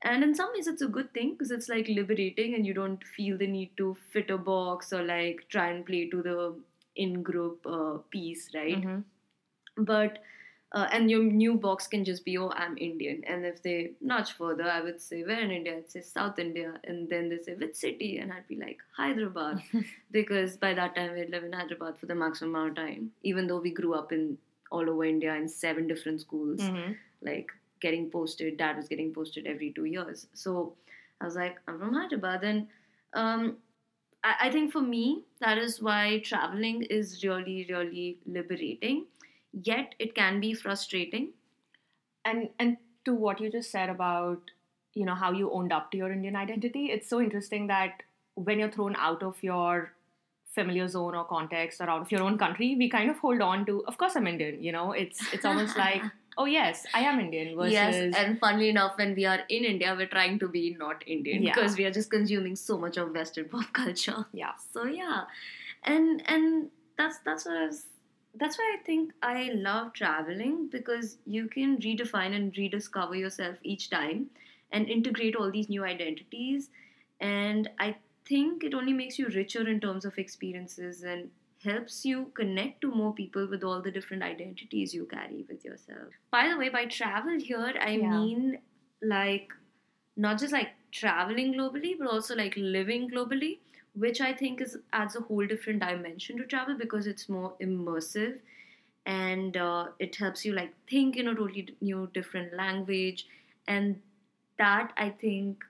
and 0.03 0.23
in 0.25 0.35
some 0.35 0.51
ways 0.55 0.67
it's 0.67 0.83
a 0.83 0.89
good 0.89 1.13
thing 1.15 1.33
because 1.33 1.51
it's 1.51 1.69
like 1.69 1.89
liberating 1.89 2.55
and 2.55 2.67
you 2.67 2.75
don't 2.75 3.03
feel 3.17 3.37
the 3.39 3.47
need 3.47 3.71
to 3.77 3.97
fit 4.13 4.31
a 4.31 4.39
box 4.39 4.93
or 4.93 5.03
like 5.03 5.45
try 5.49 5.69
and 5.71 5.85
play 5.87 6.09
to 6.09 6.23
the 6.23 6.55
in 6.97 7.23
group 7.23 7.67
uh, 7.67 7.99
piece 8.11 8.49
right? 8.55 8.81
Mhm. 8.83 9.05
but 9.77 10.19
uh, 10.73 10.87
and 10.93 11.11
your 11.11 11.23
new 11.23 11.55
box 11.55 11.87
can 11.87 12.05
just 12.05 12.25
be 12.25 12.37
oh 12.37 12.51
i'm 12.63 12.77
indian. 12.77 13.23
And 13.27 13.45
if 13.47 13.63
they 13.63 13.93
notch 14.01 14.33
further 14.35 14.65
i 14.71 14.81
would 14.83 15.01
say 15.01 15.23
where 15.25 15.41
in 15.41 15.51
india 15.51 15.77
i'd 15.77 15.91
say 15.91 16.03
south 16.03 16.39
india. 16.39 16.75
And 16.85 17.09
then 17.09 17.29
they 17.31 17.39
say 17.43 17.55
which 17.55 17.75
city? 17.75 18.19
And 18.19 18.33
i'd 18.33 18.47
be 18.49 18.57
like 18.57 18.79
hyderabad. 18.97 19.63
Because 20.11 20.57
by 20.57 20.75
that 20.75 20.95
time 20.95 21.15
we'd 21.15 21.31
live 21.31 21.45
in 21.45 21.53
hyderabad 21.55 21.99
for 21.99 22.07
the 22.07 22.15
maximum 22.15 22.55
amount 22.55 22.71
of 22.79 22.85
time 22.85 23.11
even 23.23 23.47
though 23.47 23.61
we 23.61 23.73
grew 23.81 23.95
up 23.95 24.13
in 24.13 24.37
all 24.71 24.91
over 24.91 25.05
india 25.05 25.35
in 25.35 25.49
seven 25.49 25.87
different 25.89 26.21
schools. 26.21 26.61
Mhm. 26.61 26.97
like 27.23 27.51
getting 27.81 28.11
posted 28.11 28.57
dad 28.57 28.77
was 28.77 28.89
getting 28.89 29.13
posted 29.13 29.47
every 29.47 29.73
two 29.73 29.85
years. 29.85 30.27
So 30.35 30.75
i 31.21 31.25
was 31.25 31.35
like 31.35 31.57
i'm 31.67 31.79
from 31.79 31.95
hyderabad 31.95 32.45
and 32.45 32.69
um, 33.15 33.57
I, 34.23 34.35
I 34.43 34.51
think 34.51 34.73
for 34.73 34.81
me 34.81 35.25
that 35.41 35.59
is 35.59 35.81
why 35.83 36.21
traveling 36.25 36.83
is 36.83 37.25
really 37.25 37.67
really 37.69 38.19
liberating. 38.27 39.07
Yet 39.53 39.95
it 39.99 40.15
can 40.15 40.41
be 40.41 40.55
frustrating. 40.55 41.33
And 42.25 42.51
and 42.59 42.77
to 43.05 43.15
what 43.15 43.41
you 43.41 43.51
just 43.51 43.71
said 43.71 43.89
about 43.89 44.51
you 44.95 45.05
know 45.05 45.15
how 45.15 45.33
you 45.33 45.51
owned 45.51 45.73
up 45.73 45.91
to 45.93 45.99
your 45.99 46.11
indian 46.13 46.37
identity 46.37 46.87
it's 46.97 47.09
so 47.09 47.21
interesting 47.21 47.67
that 47.69 48.03
when 48.35 48.59
you're 48.59 48.71
thrown 48.71 48.97
out 48.97 49.23
of 49.23 49.43
your 49.43 49.93
familiar 50.55 50.89
zone 50.89 51.15
or 51.15 51.25
context 51.25 51.81
or 51.81 51.89
out 51.89 52.03
of 52.03 52.13
your 52.13 52.23
own 52.23 52.39
country 52.39 52.75
we 52.77 52.89
kind 52.89 53.11
of 53.11 53.19
hold 53.19 53.41
on 53.41 53.65
to 53.67 53.83
of 53.87 53.99
course 53.99 54.17
i'm 54.17 54.27
indian 54.27 54.63
you 54.63 54.73
know? 54.73 54.93
It's 54.93 55.21
it's 55.33 55.45
almost 55.45 55.77
like 55.85 56.03
oh 56.43 56.45
yes 56.51 56.87
i 56.95 57.01
am 57.11 57.21
indian 57.21 57.49
versus 57.57 57.73
Yes, 57.73 58.15
and 58.17 58.39
funnily 58.43 58.69
enough, 58.71 58.97
when 58.99 59.15
we 59.15 59.25
are 59.27 59.41
in 59.57 59.65
India, 59.71 59.95
we're 59.99 60.07
trying 60.15 60.39
to 60.43 60.49
be 60.49 60.63
not 60.81 61.03
Indian 61.15 61.43
Yeah. 61.43 61.55
because 61.55 61.77
we 61.77 61.85
are 61.89 61.91
just 61.97 62.11
consuming 62.11 62.57
so 62.61 62.79
much 62.85 62.97
of 62.97 63.13
Western 63.21 63.49
pop 63.55 63.73
culture. 63.81 64.25
yeah 64.33 64.53
So 64.75 64.85
yeah, 64.85 65.23
and 65.85 66.23
and 66.35 66.71
that's 66.97 67.19
that's 67.31 67.45
what 67.47 67.57
I 67.57 67.67
was. 67.67 67.85
That's 68.43 68.59
why 68.59 68.67
I 68.79 68.83
think 68.87 69.13
I 69.23 69.51
love 69.55 69.93
traveling 69.95 70.69
because 70.71 71.17
you 71.37 71.49
can 71.49 71.77
redefine 71.87 72.35
and 72.41 72.57
rediscover 72.57 73.17
yourself 73.17 73.57
each 73.75 73.91
time 73.91 74.27
and 74.71 74.89
integrate 74.97 75.35
all 75.35 75.51
these 75.51 75.69
new 75.69 75.85
identities. 75.85 76.71
And 77.21 77.71
I 77.81 77.97
think 78.29 78.63
it 78.65 78.75
only 78.75 78.93
makes 78.93 79.19
you 79.19 79.27
richer 79.29 79.67
in 79.69 79.81
terms 79.81 80.05
of 80.05 80.19
experiences 80.19 81.03
and 81.03 81.31
helps 81.65 82.05
you 82.05 82.31
connect 82.35 82.81
to 82.83 82.91
more 82.91 83.13
people 83.15 83.47
with 83.49 83.65
all 83.65 83.83
the 83.83 83.91
different 83.91 84.23
identities 84.23 84.95
you 84.95 85.07
carry 85.07 85.45
with 85.49 85.65
yourself. 85.65 86.09
By 86.31 86.49
the 86.49 86.57
way, 86.57 86.69
by 86.69 86.87
travel 86.87 87.39
here, 87.39 87.75
I 87.81 87.97
Yeah. 87.97 88.11
mean 88.11 88.59
like 89.03 89.53
not 90.17 90.39
just 90.39 90.53
like 90.53 90.71
traveling 90.93 91.55
globally, 91.55 91.97
but 91.99 92.09
also 92.09 92.35
like 92.37 92.55
living 92.57 93.11
globally, 93.11 93.59
which 93.95 94.21
I 94.21 94.33
think 94.33 94.61
is 94.61 94.79
adds 94.93 95.17
a 95.17 95.21
whole 95.21 95.47
different 95.47 95.81
dimension 95.81 96.37
to 96.39 96.47
travel 96.47 96.77
because 96.77 97.07
it's 97.07 97.29
more 97.29 97.55
immersive 97.61 98.39
and 99.07 99.57
uh, 99.57 99.89
it 99.99 100.17
helps 100.17 100.45
you 100.45 100.53
like 100.53 100.75
think 100.89 101.17
in 101.17 101.29
a 101.29 101.35
totally 101.35 101.75
new 101.81 102.09
different 102.13 102.55
language 102.55 103.27
and 103.67 104.01
that 104.59 104.93
I 104.97 105.11
think 105.11 105.65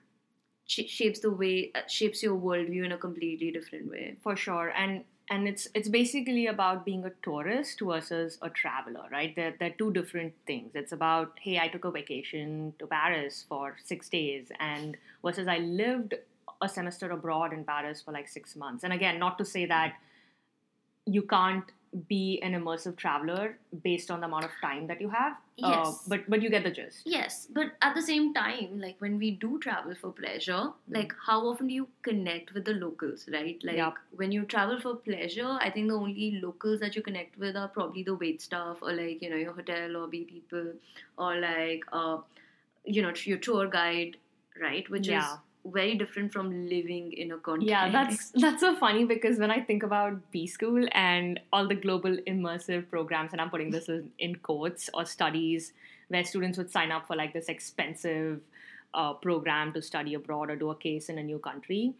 sh- 0.65 0.87
shapes 0.89 1.19
the 1.19 1.31
way 1.31 1.71
uh, 1.75 1.81
shapes 1.87 2.23
your 2.23 2.37
worldview 2.37 2.85
in 2.85 2.91
a 2.91 2.97
completely 2.97 3.51
different 3.51 3.89
way. 3.89 4.17
for 4.21 4.35
sure 4.35 4.69
and 4.69 5.03
and 5.29 5.47
it's 5.47 5.67
it's 5.73 5.89
basically 5.89 6.47
about 6.47 6.85
being 6.85 7.05
a 7.05 7.11
tourist 7.23 7.81
versus 7.81 8.37
a 8.41 8.49
traveler 8.49 9.05
right? 9.11 9.35
They're, 9.35 9.53
they're 9.59 9.75
two 9.77 9.91
different 9.91 10.33
things. 10.47 10.71
It's 10.73 10.91
about 10.91 11.33
hey 11.41 11.59
i 11.59 11.67
took 11.67 11.85
a 11.85 11.91
vacation 11.91 12.73
to 12.79 12.87
paris 12.87 13.45
for 13.47 13.77
six 13.83 14.09
days 14.09 14.51
and 14.59 14.97
versus 15.23 15.47
i 15.47 15.57
lived 15.59 16.15
a 16.61 16.67
semester 16.67 17.11
abroad 17.11 17.53
in 17.53 17.63
paris 17.63 18.01
for 18.01 18.11
like 18.11 18.27
six 18.27 18.55
months. 18.55 18.83
And 18.83 18.93
again 18.93 19.19
not 19.19 19.37
to 19.37 19.45
say 19.45 19.65
that 19.65 19.93
you 21.05 21.21
can't 21.23 21.65
be 22.07 22.39
an 22.43 22.53
immersive 22.53 22.95
traveler 22.95 23.57
based 23.83 24.11
on 24.11 24.19
the 24.21 24.27
amount 24.27 24.45
of 24.45 24.51
time 24.61 24.87
that 24.87 25.01
you 25.01 25.09
have 25.09 25.33
uh, 25.63 25.67
Yes. 25.69 26.03
but 26.07 26.29
but 26.29 26.41
you 26.41 26.49
get 26.49 26.63
the 26.63 26.71
gist 26.71 27.01
Yes, 27.05 27.47
but 27.53 27.71
at 27.81 27.95
the 27.95 28.01
same 28.01 28.33
time, 28.33 28.79
like 28.79 28.95
when 28.99 29.17
we 29.17 29.31
do 29.31 29.57
travel 29.59 29.93
for 29.99 30.11
pleasure, 30.11 30.71
like 30.89 31.13
how 31.25 31.47
often 31.47 31.67
do 31.67 31.73
you 31.73 31.87
connect 32.03 32.53
with 32.53 32.65
the 32.65 32.73
locals, 32.73 33.27
right? 33.33 33.59
Like 33.63 33.77
Yup. 33.77 33.95
when 34.15 34.31
you 34.31 34.45
travel 34.45 34.79
for 34.79 34.95
pleasure, 34.95 35.57
I 35.59 35.69
think 35.69 35.87
the 35.89 35.95
only 35.95 36.39
locals 36.41 36.79
that 36.81 36.95
you 36.95 37.01
connect 37.01 37.37
with 37.37 37.55
are 37.57 37.67
probably 37.67 38.03
the 38.03 38.15
wait 38.15 38.41
staff 38.41 38.77
or 38.81 38.93
like, 38.93 39.21
you 39.21 39.29
know, 39.29 39.35
your 39.35 39.53
hotel 39.53 39.89
lobby 39.89 40.23
people 40.25 40.73
or 41.17 41.35
like 41.39 41.83
uh 41.91 42.17
you 42.85 43.01
know, 43.01 43.13
your 43.25 43.37
tour 43.37 43.67
guide, 43.67 44.17
right? 44.61 44.89
Which 44.89 45.07
Yeah. 45.07 45.33
is 45.33 45.39
very 45.65 45.95
different 45.95 46.31
from 46.31 46.67
living 46.69 47.11
in 47.13 47.31
a 47.31 47.37
context. 47.37 47.69
Yeah, 47.69 47.91
that's 47.91 48.31
that's 48.31 48.61
so 48.61 48.75
funny 48.77 49.05
because 49.05 49.37
when 49.37 49.51
I 49.51 49.61
think 49.61 49.83
about 49.83 50.31
B 50.31 50.47
school 50.47 50.85
and 50.93 51.39
all 51.51 51.67
the 51.67 51.75
global 51.75 52.17
immersive 52.27 52.89
programs, 52.89 53.31
and 53.33 53.41
I'm 53.41 53.49
putting 53.49 53.69
this 53.69 53.89
in, 53.89 54.11
in 54.19 54.35
quotes 54.35 54.89
or 54.93 55.05
studies 55.05 55.73
where 56.07 56.23
students 56.23 56.57
would 56.57 56.71
sign 56.71 56.91
up 56.91 57.07
for 57.07 57.15
like 57.15 57.33
this 57.33 57.49
expensive 57.49 58.41
uh, 58.93 59.13
program 59.13 59.73
to 59.73 59.81
study 59.81 60.13
abroad 60.15 60.49
or 60.49 60.55
do 60.55 60.71
a 60.71 60.75
case 60.75 61.09
in 61.09 61.17
a 61.17 61.23
new 61.23 61.39
country. 61.39 61.93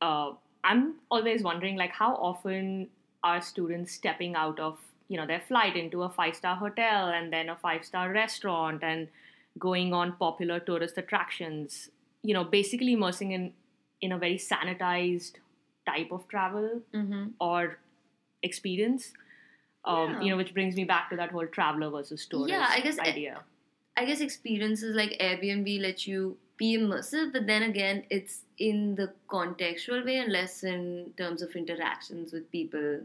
Uh, 0.00 0.32
I'm 0.64 0.94
always 1.10 1.42
wondering 1.42 1.76
like 1.76 1.92
how 1.92 2.14
often 2.14 2.88
are 3.22 3.40
students 3.40 3.92
stepping 3.92 4.34
out 4.34 4.58
of 4.58 4.78
you 5.08 5.16
know 5.16 5.26
their 5.26 5.40
flight 5.40 5.76
into 5.76 6.02
a 6.04 6.08
five 6.08 6.36
star 6.36 6.56
hotel 6.56 7.08
and 7.08 7.32
then 7.32 7.48
a 7.48 7.56
five 7.56 7.84
star 7.84 8.12
restaurant 8.12 8.82
and 8.82 9.08
going 9.58 9.92
on 9.92 10.12
popular 10.16 10.60
tourist 10.60 10.96
attractions 10.96 11.90
you 12.22 12.34
know 12.34 12.44
basically 12.44 12.92
immersing 12.92 13.32
in 13.32 13.52
in 14.00 14.12
a 14.12 14.18
very 14.18 14.36
sanitized 14.36 15.32
type 15.86 16.10
of 16.12 16.26
travel 16.28 16.80
hmm 16.92 17.28
or 17.40 17.78
experience 18.42 19.12
um, 19.84 20.10
Yeah. 20.12 20.20
you 20.22 20.30
know 20.30 20.36
which 20.36 20.52
brings 20.54 20.76
me 20.76 20.84
back 20.84 21.10
to 21.10 21.16
that 21.16 21.30
whole 21.30 21.46
traveler 21.46 21.90
versus 21.90 22.26
tourist 22.26 22.50
Yeah, 22.50 22.66
I 22.68 22.80
guess 22.80 22.98
I- 22.98 23.08
idea 23.08 23.40
I 23.96 24.04
guess 24.06 24.20
experiences 24.20 24.94
like 24.96 25.16
Airbnb 25.20 25.80
let 25.80 26.06
you 26.06 26.36
be 26.56 26.76
immersive, 26.76 27.32
but 27.32 27.46
then 27.46 27.62
again, 27.64 28.04
it's 28.08 28.42
in 28.58 28.94
the 28.94 29.12
contextual 29.28 30.04
way 30.04 30.16
and 30.18 30.32
less 30.32 30.62
in 30.62 31.12
terms 31.18 31.42
of 31.42 31.54
interactions 31.56 32.32
with 32.32 32.50
people. 32.50 33.00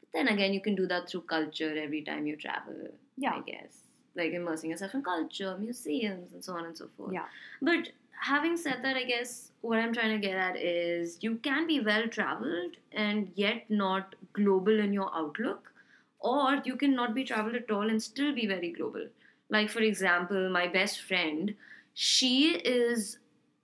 But 0.00 0.12
then 0.12 0.28
again, 0.28 0.52
you 0.52 0.60
can 0.60 0.74
do 0.74 0.86
that 0.88 1.08
through 1.08 1.22
culture 1.22 1.76
every 1.76 2.02
time 2.02 2.26
you 2.26 2.36
travel. 2.36 2.76
Yeah. 3.16 3.34
I 3.36 3.40
guess 3.40 3.78
like 4.14 4.32
immersing 4.32 4.70
yourself 4.70 4.94
in 4.94 5.02
culture, 5.02 5.56
museums, 5.58 6.32
and 6.32 6.44
so 6.44 6.52
on 6.54 6.64
and 6.66 6.76
so 6.76 6.88
forth. 6.96 7.12
Yeah. 7.12 7.24
But 7.62 7.88
having 8.20 8.56
said 8.56 8.82
that, 8.82 8.96
I 8.96 9.04
guess 9.04 9.50
what 9.60 9.78
I'm 9.78 9.92
trying 9.92 10.20
to 10.20 10.26
get 10.26 10.36
at 10.36 10.56
is 10.56 11.18
you 11.20 11.36
can 11.36 11.66
be 11.66 11.80
well 11.80 12.08
traveled 12.08 12.76
and 12.92 13.30
yet 13.34 13.64
not 13.68 14.14
global 14.32 14.78
in 14.78 14.92
your 14.92 15.10
outlook, 15.14 15.72
or 16.20 16.60
you 16.64 16.76
can 16.76 16.94
not 16.94 17.14
be 17.14 17.24
traveled 17.24 17.54
at 17.54 17.70
all 17.70 17.88
and 17.88 18.02
still 18.02 18.34
be 18.34 18.46
very 18.46 18.72
global. 18.72 19.06
Like, 19.50 19.68
for 19.68 19.80
example, 19.80 20.50
my 20.50 20.66
best 20.66 21.02
friend, 21.02 21.54
she 21.92 22.56
is 22.56 23.18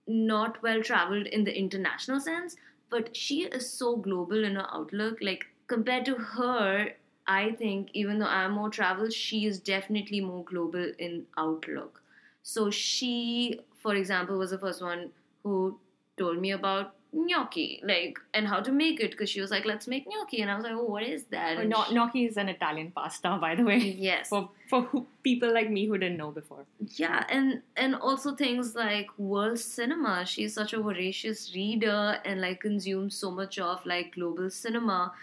not 0.07 0.61
well 0.61 0.81
traveled 0.81 1.27
in 1.27 1.43
the 1.43 1.57
international 1.57 2.19
sense, 2.19 2.55
but 2.89 3.15
she 3.15 3.43
is 3.43 3.69
so 3.69 3.95
global 3.95 4.43
in 4.43 4.55
her 4.55 4.67
outlook. 4.71 5.17
Like, 5.21 5.47
compared 5.67 6.05
to 6.05 6.15
her, 6.15 6.91
I 7.27 7.51
think 7.51 7.89
even 7.93 8.19
though 8.19 8.25
I'm 8.25 8.53
more 8.53 8.69
traveled, 8.69 9.13
she 9.13 9.45
is 9.45 9.59
definitely 9.59 10.21
more 10.21 10.43
global 10.43 10.91
in 10.99 11.25
outlook. 11.37 12.01
So 12.43 12.69
she, 12.71 13.61
for 13.81 13.95
example, 13.95 14.37
was 14.37 14.51
the 14.51 14.59
first 14.59 14.81
one 14.81 15.09
who 15.43 15.77
told 16.17 16.39
me 16.39 16.51
about 16.51 16.93
gnocchi, 17.13 17.81
like, 17.83 18.17
and 18.33 18.47
how 18.47 18.59
to 18.61 18.71
make 18.71 18.99
it. 19.01 19.11
Because 19.11 19.29
she 19.29 19.41
was 19.41 19.51
like, 19.51 19.65
"Let's 19.65 19.87
make 19.93 20.05
gnocchi," 20.07 20.41
and 20.41 20.51
I 20.51 20.55
was 20.55 20.63
like, 20.63 20.73
"Oh, 20.73 20.85
what 20.95 21.03
is 21.03 21.23
that?" 21.35 21.57
Oh, 21.57 21.63
no, 21.63 21.83
gnocchi 21.91 22.25
is 22.25 22.37
an 22.37 22.47
Italian 22.49 22.91
pasta, 22.91 23.37
by 23.41 23.55
the 23.55 23.63
way. 23.63 23.79
Yes. 23.79 24.29
For 24.29 24.49
for 24.69 24.81
who, 24.83 25.05
people 25.23 25.53
like 25.53 25.69
me 25.69 25.85
who 25.87 25.97
didn't 25.97 26.17
know 26.17 26.31
before. 26.31 26.65
Yeah, 27.03 27.25
and 27.29 27.61
and 27.75 27.95
also 27.95 28.35
things 28.43 28.73
like 28.75 29.09
world 29.17 29.59
cinema. 29.59 30.25
She's 30.25 30.53
such 30.53 30.73
a 30.73 30.81
voracious 30.81 31.43
reader 31.55 31.99
and 32.23 32.39
like 32.47 32.61
consumes 32.61 33.15
so 33.25 33.31
much 33.41 33.59
of 33.59 33.85
like 33.85 34.13
global 34.15 34.49
cinema 34.49 35.13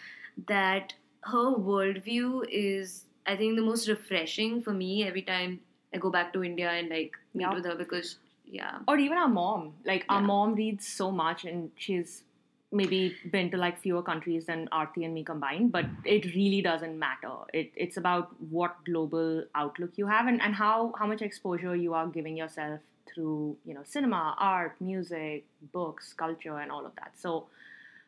that 0.47 0.95
her 1.23 1.47
worldview 1.71 2.45
is 2.51 3.05
I 3.27 3.37
think 3.37 3.57
the 3.57 3.63
most 3.63 3.89
refreshing 3.89 4.61
for 4.63 4.73
me 4.73 5.05
every 5.07 5.23
time 5.23 5.61
I 5.95 5.99
go 5.99 6.11
back 6.11 6.33
to 6.35 6.45
India 6.45 6.71
and 6.71 6.89
like 6.89 7.13
meet 7.35 7.43
Yeah. 7.45 7.55
with 7.55 7.65
her 7.65 7.75
because 7.75 8.17
yeah. 8.51 8.79
Or 8.89 8.97
even 8.99 9.19
our 9.19 9.29
mom. 9.29 9.75
Like 9.85 10.05
our 10.09 10.21
Yeah. 10.21 10.27
mom 10.27 10.55
reads 10.55 10.87
so 10.87 11.11
much, 11.11 11.45
and 11.45 11.71
she's 11.77 12.25
maybe 12.71 13.17
been 13.33 13.51
to 13.51 13.57
like 13.57 13.79
fewer 13.79 14.03
countries 14.03 14.45
than 14.47 14.69
Aarti 14.69 15.05
and 15.05 15.15
me 15.15 15.25
combined. 15.25 15.73
But 15.73 15.87
it 16.05 16.27
really 16.35 16.61
doesn't 16.63 16.99
matter. 16.99 17.35
It 17.53 17.73
it's 17.77 17.97
about 17.97 18.35
what 18.51 18.77
global 18.85 19.45
outlook 19.55 19.97
you 19.97 20.07
have 20.07 20.27
and, 20.27 20.41
and 20.43 20.55
how 20.55 20.93
how 20.99 21.07
much 21.07 21.23
exposure 21.23 21.75
you 21.77 21.95
are 21.95 22.07
giving 22.07 22.37
yourself 22.37 22.81
through 23.13 23.57
you 23.65 23.75
know 23.75 23.83
cinema, 23.85 24.35
art, 24.39 24.75
music, 24.81 25.45
books, 25.73 26.13
culture, 26.13 26.59
and 26.59 26.71
all 26.71 26.85
of 26.87 26.95
that. 26.97 27.13
So 27.17 27.47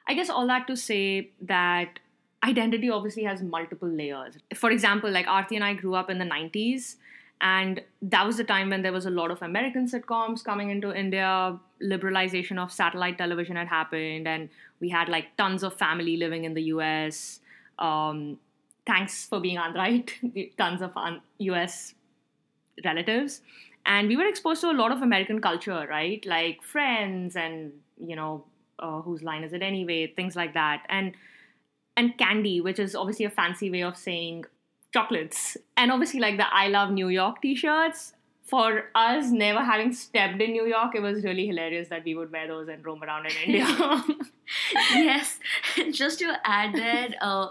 I 0.07 0.15
guess 0.15 0.29
all 0.31 0.47
that 0.49 0.67
to 0.67 0.77
say 0.77 1.31
that 1.43 1.99
identity 2.43 2.89
obviously 2.91 3.25
has 3.25 3.43
multiple 3.43 3.89
layers. 3.89 4.39
For 4.55 4.71
example, 4.71 5.11
like 5.11 5.27
Aarti 5.27 5.57
and 5.57 5.65
I 5.65 5.75
grew 5.75 5.95
up 5.95 6.09
in 6.11 6.19
the 6.19 6.25
90s, 6.25 6.97
and 7.41 7.83
that 8.03 8.27
was 8.27 8.37
the 8.37 8.45
time 8.45 8.71
when 8.71 8.83
there 8.83 8.93
was 8.93 9.07
a 9.07 9.11
lot 9.11 9.31
of 9.31 9.41
American 9.43 9.89
sitcoms 9.89 10.45
coming 10.45 10.71
into 10.71 10.95
India. 10.95 11.59
Liberalization 11.83 12.59
of 12.59 12.71
satellite 12.71 13.17
television 13.17 13.57
had 13.57 13.69
happened, 13.69 14.29
and 14.29 14.51
we 14.81 14.91
had 14.91 15.09
like 15.09 15.37
tons 15.37 15.63
of 15.63 15.75
family 15.75 16.17
living 16.17 16.45
in 16.45 16.53
the 16.55 16.65
US. 16.65 17.41
Um, 17.79 18.39
thanks 18.87 19.27
for 19.27 19.41
being 19.41 19.59
on 19.65 19.75
right, 19.75 20.13
tons 20.59 20.83
of 20.83 20.93
US 21.39 21.95
relatives. 22.85 23.41
And 23.87 24.09
we 24.09 24.17
were 24.17 24.27
exposed 24.27 24.61
to 24.61 24.71
a 24.71 24.73
lot 24.73 24.93
of 24.93 25.01
American 25.01 25.41
culture, 25.41 25.87
right? 25.89 26.25
Like 26.27 26.63
Friends 26.63 27.35
and, 27.35 27.73
you 27.99 28.15
know, 28.15 28.45
uh, 28.79 29.01
whose 29.01 29.23
line 29.23 29.45
is 29.45 29.55
it 29.55 29.63
anyway? 29.63 30.13
Things 30.15 30.37
like 30.37 30.53
that. 30.55 30.85
And 30.89 31.15
and 31.97 32.17
candy, 32.17 32.61
which 32.61 32.79
is 32.79 32.95
obviously 32.95 33.25
a 33.25 33.31
fancy 33.31 33.71
way 33.71 33.83
of 33.83 33.97
saying 33.97 34.45
chocolates. 34.93 35.57
And 35.77 35.91
obviously, 35.91 36.21
like 36.21 36.37
the 36.37 36.53
I 36.53 36.69
love 36.69 36.91
New 36.91 37.09
York 37.09 37.43
t 37.43 37.55
shirts. 37.55 38.13
For 38.45 38.91
us, 38.97 39.31
never 39.31 39.63
having 39.63 39.93
stepped 39.93 40.43
in 40.43 40.51
New 40.51 40.67
York, 40.67 40.97
it 40.97 41.03
was 41.03 41.23
really 41.23 41.47
hilarious 41.47 41.89
that 41.89 42.03
we 42.05 42.17
would 42.17 42.33
wear 42.33 42.49
those 42.49 42.67
and 42.67 42.85
roam 42.85 43.05
around 43.05 43.27
in 43.27 43.33
India. 43.45 43.65
yes, 44.93 45.39
just 45.93 46.19
to 46.19 46.37
add 46.45 46.75
that, 46.75 47.15
uh, 47.23 47.51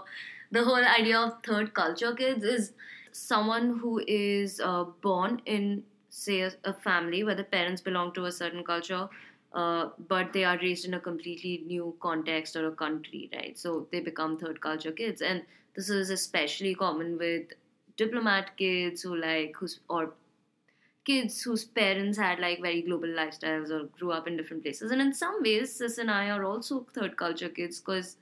the 0.50 0.62
whole 0.62 0.84
idea 0.98 1.18
of 1.18 1.42
third 1.42 1.72
culture 1.72 2.14
kids 2.14 2.44
is 2.44 2.72
someone 3.12 3.78
who 3.78 4.02
is 4.06 4.60
uh, 4.62 4.84
born 5.00 5.40
in, 5.46 5.82
say, 6.10 6.42
a, 6.42 6.52
a 6.64 6.72
family 6.74 7.24
where 7.24 7.34
the 7.34 7.44
parents 7.44 7.80
belong 7.80 8.12
to 8.12 8.26
a 8.26 8.32
certain 8.32 8.62
culture, 8.62 9.08
uh, 9.54 9.88
but 10.08 10.34
they 10.34 10.44
are 10.44 10.58
raised 10.58 10.84
in 10.84 10.94
a 10.94 11.00
completely 11.00 11.62
new 11.66 11.96
context 12.00 12.56
or 12.56 12.66
a 12.66 12.72
country, 12.72 13.30
right? 13.32 13.58
So 13.58 13.86
they 13.90 14.00
become 14.00 14.38
third 14.38 14.60
culture 14.60 14.92
kids, 14.92 15.22
and 15.22 15.42
this 15.74 15.90
is 15.90 16.10
especially 16.10 16.74
common 16.74 17.18
with 17.18 17.52
diplomat 17.96 18.56
kids 18.56 19.02
who 19.02 19.16
like 19.16 19.54
who's 19.56 19.80
or 19.88 20.12
kids 21.04 21.42
whose 21.42 21.64
parents 21.64 22.18
had 22.18 22.38
like 22.38 22.60
very 22.60 22.82
global 22.82 23.08
lifestyles 23.08 23.70
or 23.70 23.84
grew 23.98 24.12
up 24.12 24.26
in 24.28 24.36
different 24.36 24.62
places. 24.62 24.90
And 24.90 25.00
in 25.00 25.12
some 25.14 25.42
ways, 25.42 25.74
Sis 25.74 25.98
and 25.98 26.10
I 26.10 26.30
are 26.30 26.44
also 26.44 26.86
third 26.94 27.16
culture 27.16 27.48
kids 27.48 27.80
because 27.80 28.16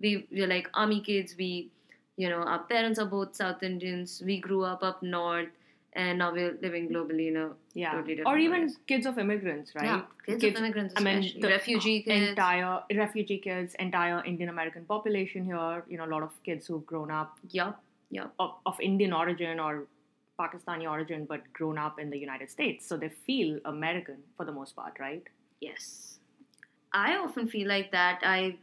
we 0.00 0.26
we're 0.30 0.46
like 0.46 0.68
army 0.74 1.00
kids. 1.00 1.34
We, 1.38 1.70
you 2.16 2.28
know, 2.28 2.42
our 2.42 2.60
parents 2.60 2.98
are 2.98 3.06
both 3.06 3.34
South 3.36 3.62
Indians. 3.62 4.22
We 4.24 4.38
grew 4.40 4.62
up 4.64 4.82
up 4.82 5.02
north, 5.02 5.48
and 5.94 6.18
now 6.18 6.32
we're 6.32 6.56
living 6.62 6.88
globally 6.88 7.28
in 7.28 7.36
a 7.36 7.50
yeah. 7.82 7.92
Totally 7.92 8.14
different 8.16 8.36
or 8.36 8.38
even 8.44 8.62
ways. 8.62 8.76
kids 8.92 9.06
of 9.10 9.18
immigrants, 9.24 9.74
right? 9.76 9.84
yeah, 9.90 10.00
kids, 10.26 10.40
Kids- 10.44 10.56
of 10.58 10.62
immigrants, 10.64 10.94
I 10.96 11.02
mean, 11.08 11.26
the 11.44 11.48
refugee 11.56 11.98
uh, 12.06 12.10
kids. 12.10 12.28
entire 12.30 12.72
refugee 13.02 13.38
kids, 13.48 13.74
entire 13.86 14.18
Indian 14.32 14.48
American 14.54 14.84
population 14.94 15.44
here. 15.52 15.84
You 15.88 15.98
know, 15.98 16.06
a 16.10 16.12
lot 16.16 16.24
of 16.28 16.32
kids 16.48 16.66
who've 16.66 16.84
grown 16.94 17.10
up 17.20 17.38
Yup, 17.58 17.80
yup. 18.10 18.34
of, 18.38 18.50
of 18.66 18.80
Indian 18.90 19.12
origin 19.12 19.60
or 19.66 19.84
Pakistani 20.40 20.90
origin, 20.96 21.24
but 21.34 21.40
grown 21.52 21.78
up 21.86 21.98
in 22.06 22.10
the 22.10 22.18
United 22.26 22.50
States, 22.56 22.86
so 22.88 22.96
they 22.96 23.08
feel 23.28 23.58
American 23.74 24.18
for 24.36 24.44
the 24.50 24.52
most 24.60 24.74
part, 24.76 24.98
right? 25.06 25.22
Yes. 25.60 26.18
I 26.92 27.16
often 27.16 27.48
feel 27.48 27.68
like 27.68 27.92
that. 27.92 28.20
I, 28.24 28.56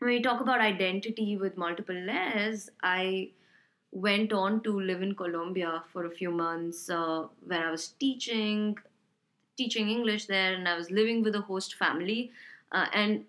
when 0.00 0.10
we 0.12 0.20
talk 0.22 0.40
about 0.40 0.60
identity 0.60 1.36
with 1.36 1.56
multiple 1.56 1.94
layers, 2.12 2.68
I 2.82 3.30
went 3.92 4.32
on 4.32 4.60
to 4.62 4.80
live 4.80 5.02
in 5.02 5.14
Colombia 5.14 5.82
for 5.92 6.04
a 6.04 6.10
few 6.10 6.30
months 6.30 6.90
uh, 6.90 7.26
where 7.46 7.66
I 7.66 7.70
was 7.70 7.88
teaching, 8.00 8.76
teaching 9.56 9.88
English 9.88 10.26
there, 10.26 10.54
and 10.54 10.68
I 10.68 10.76
was 10.76 10.90
living 10.90 11.22
with 11.22 11.34
a 11.34 11.40
host 11.40 11.74
family, 11.74 12.30
uh, 12.72 12.86
and 12.92 13.24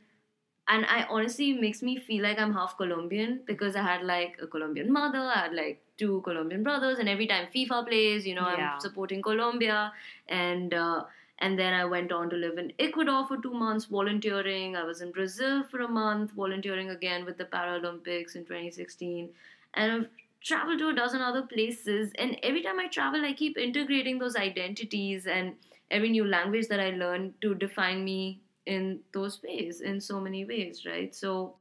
and 0.67 0.85
I 0.85 1.05
honestly 1.09 1.51
it 1.51 1.61
makes 1.61 1.81
me 1.81 1.97
feel 1.97 2.23
like 2.23 2.37
I'm 2.39 2.53
half 2.53 2.77
Colombian 2.77 3.39
because 3.45 3.75
I 3.75 3.81
had 3.81 4.03
like 4.03 4.37
a 4.41 4.47
Colombian 4.47 4.91
mother, 4.91 5.17
I 5.19 5.39
had 5.39 5.53
like 5.53 5.81
two 5.97 6.21
Colombian 6.23 6.63
brothers, 6.63 6.99
and 6.99 7.09
every 7.09 7.27
time 7.27 7.47
FIFA 7.55 7.87
plays, 7.87 8.27
you 8.27 8.35
know, 8.35 8.47
Yeah. 8.49 8.73
I'm 8.73 8.79
supporting 8.79 9.21
Colombia, 9.21 9.93
and 10.27 10.73
uh, 10.73 11.03
and 11.39 11.57
then 11.57 11.73
I 11.73 11.85
went 11.85 12.11
on 12.11 12.29
to 12.29 12.35
live 12.35 12.57
in 12.57 12.73
Ecuador 12.79 13.25
for 13.27 13.37
two 13.37 13.53
months 13.53 13.85
volunteering. 13.85 14.75
I 14.75 14.83
was 14.83 15.01
in 15.01 15.11
Brazil 15.11 15.63
for 15.63 15.79
a 15.81 15.87
month 15.87 16.31
volunteering 16.31 16.89
again 16.89 17.25
with 17.25 17.37
the 17.37 17.45
Paralympics 17.45 18.35
in 18.35 18.45
2016, 18.45 19.29
and 19.73 19.91
I've 19.91 20.09
traveled 20.43 20.79
to 20.79 20.89
a 20.89 20.93
dozen 20.93 21.21
other 21.21 21.41
places. 21.41 22.11
And 22.17 22.37
every 22.43 22.61
time 22.61 22.79
I 22.79 22.87
travel, 22.87 23.25
I 23.25 23.33
keep 23.33 23.57
integrating 23.57 24.19
those 24.19 24.35
identities 24.35 25.27
and 25.27 25.55
every 25.91 26.09
new 26.09 26.25
language 26.25 26.67
that 26.67 26.79
I 26.79 26.91
learn 26.91 27.33
to 27.41 27.55
define 27.55 28.03
me 28.03 28.41
in 28.65 28.99
those 29.13 29.41
ways, 29.43 29.81
in 29.81 29.99
so 29.99 30.19
many 30.19 30.45
ways, 30.45 30.85
right? 30.85 31.13
So, 31.15 31.55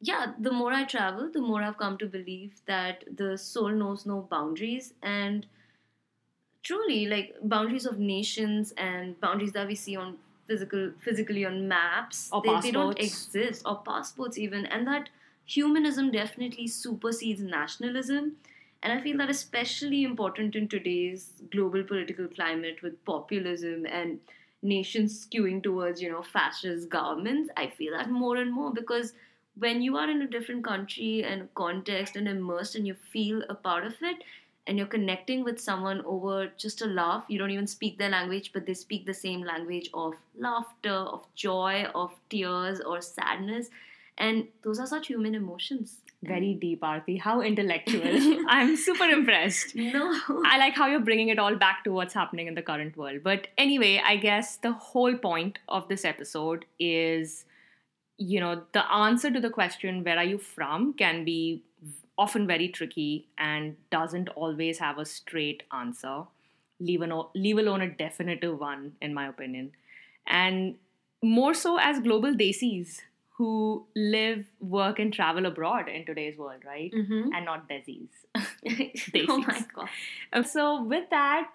yeah, 0.00 0.32
the 0.38 0.52
more 0.52 0.72
I 0.72 0.84
travel, 0.84 1.30
the 1.32 1.40
more 1.40 1.62
I've 1.62 1.78
come 1.78 1.98
to 1.98 2.06
believe 2.06 2.60
that 2.66 3.04
the 3.16 3.36
soul 3.36 3.70
knows 3.70 4.06
no 4.06 4.20
boundaries 4.30 4.94
and 5.02 5.46
truly 6.62 7.06
like 7.06 7.34
boundaries 7.42 7.86
of 7.86 7.98
nations 7.98 8.72
and 8.76 9.18
boundaries 9.20 9.52
that 9.52 9.66
we 9.68 9.74
see 9.74 9.96
on 9.96 10.16
physical 10.48 10.92
physically 11.00 11.44
on 11.44 11.66
maps 11.68 12.28
they, 12.44 12.60
they 12.60 12.70
don't 12.70 12.98
exist 12.98 13.62
or 13.64 13.82
passports 13.84 14.38
even 14.38 14.66
and 14.66 14.86
that 14.86 15.08
humanism 15.46 16.10
definitely 16.10 16.66
supersedes 16.66 17.40
nationalism 17.40 18.32
and 18.82 18.92
i 18.92 19.00
feel 19.00 19.16
that 19.16 19.30
especially 19.30 20.02
important 20.04 20.56
in 20.56 20.68
today's 20.68 21.30
global 21.50 21.82
political 21.84 22.28
climate 22.28 22.82
with 22.82 23.04
populism 23.04 23.86
and 23.86 24.18
nations 24.62 25.26
skewing 25.26 25.62
towards 25.62 26.02
you 26.02 26.10
know 26.10 26.22
fascist 26.22 26.88
governments 26.88 27.50
i 27.56 27.66
feel 27.68 27.96
that 27.96 28.10
more 28.10 28.36
and 28.36 28.52
more 28.52 28.72
because 28.72 29.12
when 29.58 29.80
you 29.80 29.96
are 29.96 30.10
in 30.10 30.22
a 30.22 30.26
different 30.26 30.64
country 30.64 31.24
and 31.24 31.52
context 31.54 32.16
and 32.16 32.28
immersed 32.28 32.74
and 32.74 32.86
you 32.86 32.94
feel 32.94 33.42
a 33.48 33.54
part 33.54 33.86
of 33.86 33.94
it 34.02 34.24
and 34.66 34.76
you're 34.76 34.86
connecting 34.94 35.44
with 35.44 35.60
someone 35.60 36.02
over 36.04 36.48
just 36.58 36.82
a 36.82 36.86
laugh 36.86 37.24
you 37.28 37.38
don't 37.38 37.52
even 37.52 37.66
speak 37.66 37.98
their 37.98 38.10
language 38.10 38.50
but 38.52 38.66
they 38.66 38.74
speak 38.74 39.06
the 39.06 39.14
same 39.14 39.42
language 39.44 39.88
of 39.94 40.14
laughter 40.36 40.98
of 41.16 41.24
joy 41.34 41.84
of 41.94 42.12
tears 42.28 42.80
or 42.80 43.00
sadness 43.00 43.70
and 44.18 44.46
those 44.62 44.78
are 44.80 44.86
such 44.86 45.08
human 45.08 45.34
emotions 45.34 45.96
Very 46.28 46.54
deep, 46.60 46.80
Aarti. 46.80 47.14
How 47.20 47.32
intellectual. 47.48 48.14
I'm 48.52 48.70
super 48.84 49.04
impressed. 49.04 49.74
no 49.76 50.04
I 50.52 50.56
like 50.62 50.74
how 50.74 50.86
you're 50.92 51.04
bringing 51.08 51.28
it 51.34 51.38
all 51.38 51.56
back 51.64 51.84
to 51.84 51.92
what's 51.96 52.14
happening 52.14 52.48
in 52.52 52.54
the 52.54 52.62
current 52.62 52.96
world. 52.96 53.20
But 53.26 53.48
anyway, 53.64 54.00
I 54.12 54.16
guess 54.16 54.56
the 54.56 54.72
whole 54.72 55.18
point 55.26 55.60
of 55.68 55.88
this 55.88 56.06
episode 56.12 56.64
is 56.78 57.44
you 58.18 58.40
know, 58.40 58.62
the 58.72 58.90
answer 58.90 59.30
to 59.30 59.40
the 59.40 59.50
question, 59.50 60.02
where 60.02 60.16
are 60.16 60.24
you 60.24 60.38
from, 60.38 60.94
can 60.94 61.24
be 61.24 61.62
often 62.18 62.46
very 62.46 62.68
tricky 62.68 63.28
and 63.38 63.76
doesn't 63.90 64.28
always 64.30 64.78
have 64.78 64.98
a 64.98 65.04
straight 65.04 65.62
answer, 65.72 66.22
leave, 66.80 67.02
an, 67.02 67.12
leave 67.34 67.58
alone 67.58 67.82
a 67.82 67.90
definitive 67.90 68.58
one, 68.58 68.92
in 69.00 69.12
my 69.12 69.26
opinion. 69.28 69.72
and 70.26 70.76
more 71.22 71.54
so 71.54 71.78
as 71.78 71.98
global 72.00 72.34
desis 72.34 73.00
who 73.38 73.86
live, 73.94 74.46
work, 74.60 74.98
and 74.98 75.12
travel 75.12 75.46
abroad 75.46 75.88
in 75.88 76.06
today's 76.06 76.38
world, 76.38 76.62
right? 76.64 76.90
Mm-hmm. 76.92 77.32
And 77.34 77.44
not 77.44 77.68
desis. 77.68 78.08
oh 79.28 79.38
my 79.38 79.64
god. 79.74 79.88
Uh, 80.32 80.42
So, 80.42 80.82
with 80.82 81.10
that, 81.10 81.50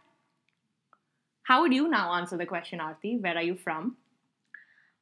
how 1.43 1.61
would 1.61 1.73
you 1.73 1.87
now 1.89 2.13
answer 2.13 2.37
the 2.37 2.45
question, 2.45 2.79
Aarti? 2.79 3.19
Where 3.21 3.35
are 3.35 3.43
you 3.43 3.55
from? 3.55 3.97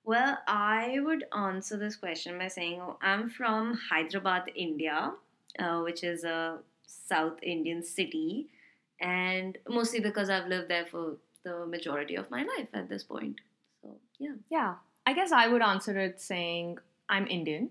Well, 0.03 0.37
I 0.47 0.99
would 0.99 1.25
answer 1.35 1.77
this 1.77 1.95
question 1.95 2.37
by 2.39 2.47
saying 2.47 2.81
oh, 2.81 2.97
I'm 3.01 3.29
from 3.29 3.77
Hyderabad, 3.89 4.51
India, 4.55 5.13
uh, 5.59 5.81
which 5.81 6.03
is 6.03 6.23
a 6.23 6.59
South 6.87 7.37
Indian 7.43 7.83
city, 7.83 8.47
and 9.01 9.57
mostly 9.67 9.99
because 9.99 10.29
I've 10.29 10.47
lived 10.47 10.69
there 10.69 10.85
for 10.85 11.17
the 11.43 11.65
majority 11.65 12.15
of 12.15 12.29
my 12.31 12.43
life 12.43 12.69
at 12.73 12.89
this 12.89 13.03
point. 13.03 13.35
So, 13.81 13.97
yeah. 14.19 14.33
Yeah, 14.49 14.75
I 15.09 15.13
guess 15.13 15.31
I 15.31 15.47
would 15.47 15.63
answer 15.63 15.97
it 15.99 16.21
saying 16.21 16.77
I'm 17.09 17.25
Indian 17.25 17.69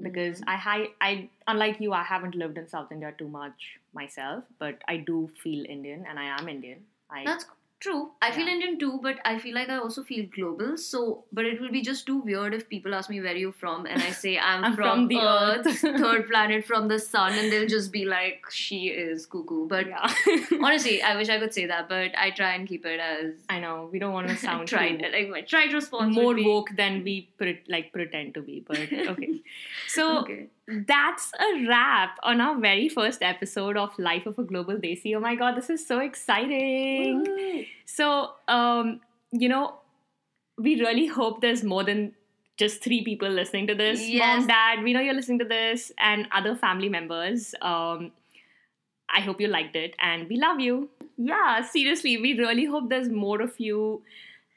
because 0.00 0.40
mm-hmm. 0.40 0.50
I, 0.50 0.56
hi- 0.56 0.88
I, 1.00 1.28
unlike 1.46 1.80
you, 1.80 1.92
I 1.92 2.02
haven't 2.02 2.34
lived 2.34 2.58
in 2.58 2.68
South 2.68 2.90
India 2.90 3.14
too 3.16 3.28
much 3.28 3.78
myself, 3.94 4.42
but 4.58 4.82
I 4.88 4.96
do 4.96 5.30
feel 5.42 5.64
Indian 5.64 6.04
and 6.08 6.18
I 6.18 6.24
am 6.36 6.48
Indian. 6.48 6.80
I, 7.08 7.24
That's 7.24 7.46
true. 7.82 8.10
I 8.22 8.30
feel 8.30 8.48
Indian 8.48 8.78
too, 8.78 8.98
but 9.02 9.18
I 9.24 9.38
feel 9.38 9.54
like 9.54 9.68
I 9.68 9.76
also 9.78 10.02
feel 10.02 10.26
global. 10.34 10.76
So, 10.76 11.24
but 11.32 11.44
it 11.44 11.60
will 11.60 11.70
be 11.70 11.82
just 11.82 12.06
too 12.06 12.18
weird 12.18 12.54
if 12.54 12.68
people 12.68 12.94
ask 12.94 13.10
me 13.10 13.20
where 13.20 13.36
you're 13.36 13.52
from 13.52 13.86
and 13.86 14.02
I 14.02 14.10
say 14.10 14.38
I'm, 14.50 14.64
I'm 14.64 14.76
from, 14.76 14.84
from 14.84 15.08
the 15.08 15.20
Earth, 15.20 15.66
Earth. 15.66 15.80
third 16.04 16.28
planet 16.28 16.64
from 16.64 16.88
the 16.88 16.98
sun, 16.98 17.32
and 17.32 17.50
they'll 17.52 17.68
just 17.68 17.92
be 17.92 18.04
like, 18.04 18.44
she 18.50 18.86
is 18.88 19.26
cuckoo. 19.26 19.66
But 19.66 19.88
yeah. 19.88 20.14
honestly, 20.62 21.02
I 21.02 21.16
wish 21.16 21.28
I 21.28 21.38
could 21.38 21.52
say 21.52 21.66
that, 21.66 21.88
but 21.88 22.12
I 22.16 22.30
try 22.30 22.54
and 22.54 22.68
keep 22.68 22.86
it 22.86 23.00
as 23.00 23.34
I 23.48 23.60
know 23.60 23.88
we 23.92 23.98
don't 23.98 24.12
want 24.12 24.28
to 24.28 24.36
sound 24.36 24.68
tried. 24.68 25.00
too 25.00 25.32
Like 25.32 25.48
tried 25.48 25.72
response 25.72 26.14
more 26.14 26.36
woke 26.38 26.70
than 26.76 27.02
we 27.02 27.28
pre- 27.36 27.62
like 27.68 27.92
pretend 27.92 28.34
to 28.34 28.42
be, 28.42 28.64
but 28.66 28.78
okay. 28.78 29.40
So 29.88 30.18
Okay. 30.22 30.46
That's 30.68 31.32
a 31.40 31.66
wrap 31.66 32.18
on 32.22 32.40
our 32.40 32.58
very 32.58 32.88
first 32.88 33.22
episode 33.22 33.76
of 33.76 33.98
Life 33.98 34.26
of 34.26 34.38
a 34.38 34.44
Global 34.44 34.76
Desi. 34.76 35.16
Oh 35.16 35.20
my 35.20 35.34
god, 35.34 35.56
this 35.56 35.70
is 35.70 35.86
so 35.86 35.98
exciting! 35.98 37.24
Woo. 37.24 37.64
So, 37.84 38.30
um, 38.48 39.00
you 39.32 39.48
know, 39.48 39.74
we 40.58 40.80
really 40.80 41.06
hope 41.06 41.40
there's 41.40 41.64
more 41.64 41.84
than 41.84 42.12
just 42.56 42.82
three 42.82 43.02
people 43.02 43.28
listening 43.28 43.66
to 43.66 43.74
this. 43.74 44.00
Yes. 44.08 44.40
Mom, 44.40 44.46
dad, 44.46 44.82
we 44.84 44.92
know 44.92 45.00
you're 45.00 45.14
listening 45.14 45.40
to 45.40 45.44
this, 45.44 45.90
and 45.98 46.28
other 46.32 46.54
family 46.54 46.88
members. 46.88 47.54
Um, 47.60 48.12
I 49.08 49.20
hope 49.20 49.40
you 49.40 49.48
liked 49.48 49.76
it, 49.76 49.96
and 49.98 50.28
we 50.28 50.36
love 50.36 50.60
you. 50.60 50.88
Yeah, 51.16 51.62
seriously, 51.62 52.16
we 52.18 52.38
really 52.38 52.64
hope 52.64 52.88
there's 52.88 53.08
more 53.08 53.42
of 53.42 53.58
you 53.58 54.02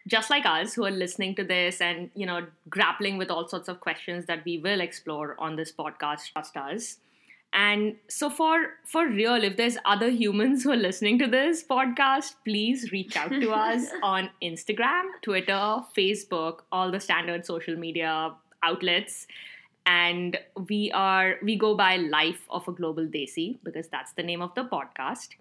just 0.07 0.29
like 0.29 0.45
us 0.45 0.73
who 0.73 0.85
are 0.85 0.91
listening 0.91 1.33
to 1.35 1.43
this 1.43 1.81
and 1.81 2.09
you 2.15 2.25
know 2.25 2.45
grappling 2.69 3.17
with 3.17 3.31
all 3.31 3.47
sorts 3.47 3.67
of 3.67 3.79
questions 3.79 4.25
that 4.25 4.45
we 4.45 4.57
will 4.57 4.81
explore 4.81 5.35
on 5.39 5.55
this 5.55 5.71
podcast 5.71 6.31
trust 6.31 6.57
us. 6.57 6.97
And 7.53 7.95
so 8.09 8.29
for 8.29 8.71
for 8.85 9.07
real 9.07 9.43
if 9.43 9.55
there's 9.55 9.77
other 9.85 10.09
humans 10.09 10.63
who 10.63 10.71
are 10.71 10.77
listening 10.87 11.17
to 11.19 11.27
this 11.27 11.63
podcast 11.63 12.35
please 12.43 12.91
reach 12.91 13.15
out 13.15 13.29
to 13.29 13.51
us 13.65 13.85
on 14.03 14.29
instagram 14.43 15.05
twitter 15.21 15.79
facebook 15.97 16.63
all 16.69 16.91
the 16.91 16.99
standard 16.99 17.45
social 17.45 17.77
media 17.77 18.33
outlets. 18.65 19.27
And 19.85 20.37
we 20.67 20.91
are 20.91 21.35
we 21.43 21.55
go 21.55 21.75
by 21.75 21.97
life 21.97 22.45
of 22.49 22.67
a 22.67 22.71
global 22.71 23.05
desi 23.05 23.57
because 23.63 23.87
that's 23.87 24.13
the 24.13 24.23
name 24.23 24.41
of 24.41 24.55
the 24.55 24.63
podcast. 24.63 25.35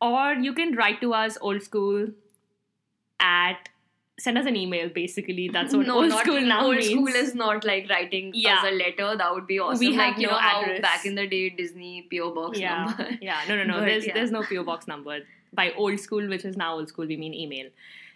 Or 0.00 0.32
you 0.34 0.52
can 0.52 0.74
write 0.74 1.00
to 1.02 1.14
us 1.14 1.38
old 1.40 1.62
school 1.62 2.08
at 3.20 3.68
send 4.18 4.38
us 4.38 4.46
an 4.46 4.56
email 4.56 4.88
basically 4.88 5.48
that's 5.52 5.74
what 5.74 5.86
no, 5.86 5.96
old 5.98 6.08
not 6.08 6.24
school 6.24 6.40
now 6.40 6.64
old 6.66 6.76
means 6.76 6.88
school 6.90 7.08
is 7.08 7.34
not 7.34 7.64
like 7.64 7.88
writing 7.90 8.30
Yeah. 8.34 8.58
as 8.62 8.72
a 8.72 8.74
letter. 8.74 9.16
That 9.16 9.34
would 9.34 9.46
be 9.46 9.58
awesome. 9.60 9.80
We 9.86 9.96
like 9.96 10.16
you 10.18 10.26
no 10.26 10.32
know 10.32 10.38
how 10.38 10.78
back 10.80 11.04
in 11.04 11.14
the 11.16 11.26
day 11.26 11.50
Disney 11.50 12.06
PO 12.10 12.30
box 12.34 12.58
yeah 12.58 12.84
number. 12.84 13.10
yeah 13.20 13.40
no 13.48 13.56
no 13.56 13.64
no 13.72 13.74
But, 13.80 13.84
there's 13.86 14.06
yeah. 14.06 14.14
there's 14.14 14.30
no 14.30 14.42
po 14.42 14.64
box 14.64 14.86
number 14.86 15.18
by 15.52 15.72
old 15.72 16.00
school 16.00 16.26
which 16.28 16.44
is 16.46 16.56
now 16.56 16.74
old 16.76 16.88
school 16.88 17.06
we 17.06 17.16
mean 17.18 17.34
email 17.34 17.68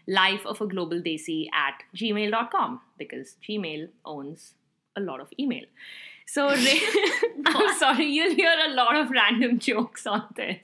life 0.07 0.47
of 0.47 0.61
a 0.63 0.67
global 0.67 1.01
desi 1.03 1.49
at 1.53 1.83
gmail.com 1.95 2.81
because 2.99 3.37
gmail 3.47 3.89
owns 4.05 4.55
a 4.97 5.01
lot 5.01 5.21
of 5.21 5.29
email 5.39 5.65
so 6.27 6.49
i'm 7.47 7.79
sorry 7.79 8.07
you'll 8.07 8.35
hear 8.35 8.55
a 8.67 8.71
lot 8.73 8.97
of 8.97 9.11
random 9.11 9.59
jokes 9.59 10.07
on 10.07 10.25
this 10.35 10.59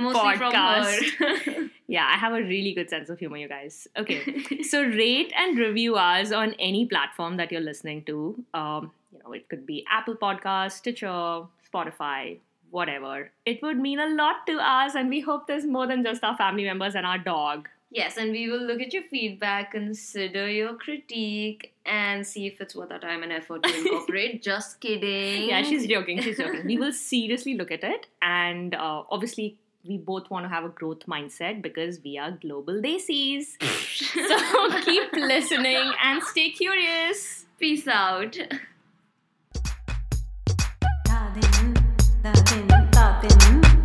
Mostly 0.00 0.36
from 0.36 0.52
Podcast. 0.52 1.70
Yeah 1.86 2.08
i 2.12 2.16
have 2.16 2.32
a 2.32 2.42
really 2.42 2.72
good 2.74 2.90
sense 2.90 3.08
of 3.10 3.18
humor 3.18 3.36
you 3.36 3.48
guys. 3.48 3.88
Okay. 3.96 4.20
So 4.64 4.82
rate 4.82 5.32
and 5.36 5.58
review 5.58 5.96
us 5.96 6.32
on 6.32 6.54
any 6.58 6.86
platform 6.86 7.36
that 7.36 7.52
you're 7.52 7.60
listening 7.60 8.02
to. 8.04 8.44
Um, 8.54 8.90
you 9.12 9.20
know 9.22 9.32
it 9.32 9.48
could 9.48 9.64
be 9.66 9.84
apple 9.90 10.16
podcast 10.16 10.72
stitcher 10.72 11.44
spotify 11.72 12.38
whatever. 12.70 13.30
It 13.44 13.62
would 13.62 13.78
mean 13.78 13.98
a 14.00 14.08
lot 14.08 14.46
to 14.48 14.58
us 14.58 14.94
and 14.94 15.08
we 15.08 15.20
hope 15.20 15.46
there's 15.46 15.64
more 15.64 15.86
than 15.86 16.02
just 16.04 16.24
our 16.24 16.36
family 16.36 16.64
members 16.64 16.94
and 16.94 17.06
our 17.06 17.18
dog. 17.18 17.68
Yes, 17.90 18.16
and 18.16 18.32
we 18.32 18.50
will 18.50 18.60
look 18.60 18.80
at 18.80 18.92
your 18.92 19.04
feedback, 19.04 19.70
consider 19.70 20.50
your 20.50 20.74
critique, 20.74 21.72
and 21.86 22.26
see 22.26 22.46
if 22.46 22.60
it's 22.60 22.74
worth 22.74 22.90
our 22.90 22.98
time 22.98 23.22
and 23.22 23.32
effort 23.32 23.62
to 23.62 23.74
incorporate. 23.74 24.42
Just 24.50 24.80
kidding. 24.80 25.48
yeah 25.48 25.62
she's 25.62 25.86
joking 25.86 26.20
she's 26.20 26.36
joking. 26.38 26.66
We 26.66 26.76
will 26.76 26.92
seriously 26.92 27.54
look 27.54 27.70
at 27.70 27.84
it 27.84 28.08
and 28.20 28.74
uh, 28.74 29.04
obviously 29.08 29.56
we 29.88 29.98
both 29.98 30.30
want 30.30 30.44
to 30.44 30.48
have 30.48 30.64
a 30.64 30.68
growth 30.68 31.06
mindset 31.06 31.62
because 31.62 32.00
we 32.04 32.18
are 32.18 32.30
global 32.32 32.74
desis 32.74 33.56
so 34.28 34.80
keep 34.80 35.12
listening 35.12 35.92
and 36.02 36.22
stay 36.22 36.50
curious 36.50 37.46
Peace 37.58 37.88
out. 37.88 38.36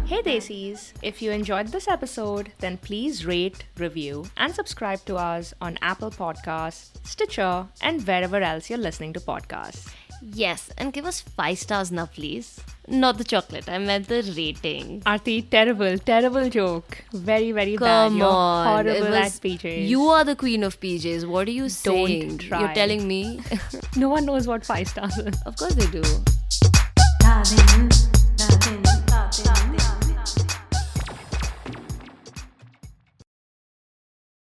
Hey 0.06 0.22
Desis! 0.24 0.92
If 1.02 1.22
you 1.22 1.32
enjoyed 1.32 1.68
this 1.68 1.88
episode, 1.88 2.52
then 2.60 2.78
please 2.78 3.26
rate, 3.26 3.64
review, 3.78 4.26
and 4.36 4.54
subscribe 4.54 5.06
to 5.06 5.16
us 5.16 5.54
on 5.62 5.78
Apple 5.82 6.12
Podcasts, 6.12 6.90
Stitcher, 7.08 7.66
and 7.82 8.06
wherever 8.06 8.42
else 8.42 8.70
you're 8.70 8.78
listening 8.78 9.14
to 9.14 9.22
podcasts. 9.22 9.94
Yes, 10.24 10.70
and 10.78 10.94
give 10.94 11.06
us 11.06 11.22
five 11.22 11.58
stars 11.58 11.92
now, 11.92 12.06
please. 12.06 12.60
Not 12.88 13.18
the 13.18 13.24
chocolate, 13.24 13.68
I 13.68 13.78
meant 13.80 14.08
the 14.08 14.22
rating. 14.38 15.02
Aarti, 15.02 15.50
terrible, 15.50 15.98
terrible 15.98 16.50
joke. 16.50 17.04
Very, 17.12 17.52
very 17.52 17.76
bad. 17.78 18.10
Come 18.10 18.18
You're 18.18 18.28
on. 18.28 18.68
horrible 18.68 19.10
was- 19.10 19.36
at 19.36 19.42
PJs. 19.42 19.88
You 19.88 20.04
are 20.10 20.24
the 20.24 20.36
queen 20.36 20.64
of 20.64 20.80
PJs. 20.80 21.28
What 21.28 21.48
are 21.48 21.52
you 21.52 21.70
saying? 21.70 22.28
Don't 22.28 22.38
try. 22.38 22.60
You're 22.60 22.74
telling 22.74 23.08
me? 23.08 23.42
No 23.98 24.08
one 24.10 24.26
knows 24.26 24.48
what 24.48 24.66
five 24.66 24.88
stars 24.88 25.18
is. 25.18 25.36
of 25.46 25.56
course 25.58 25.74
they 25.76 25.88
do. 25.88 26.02
Darling, 27.20 27.92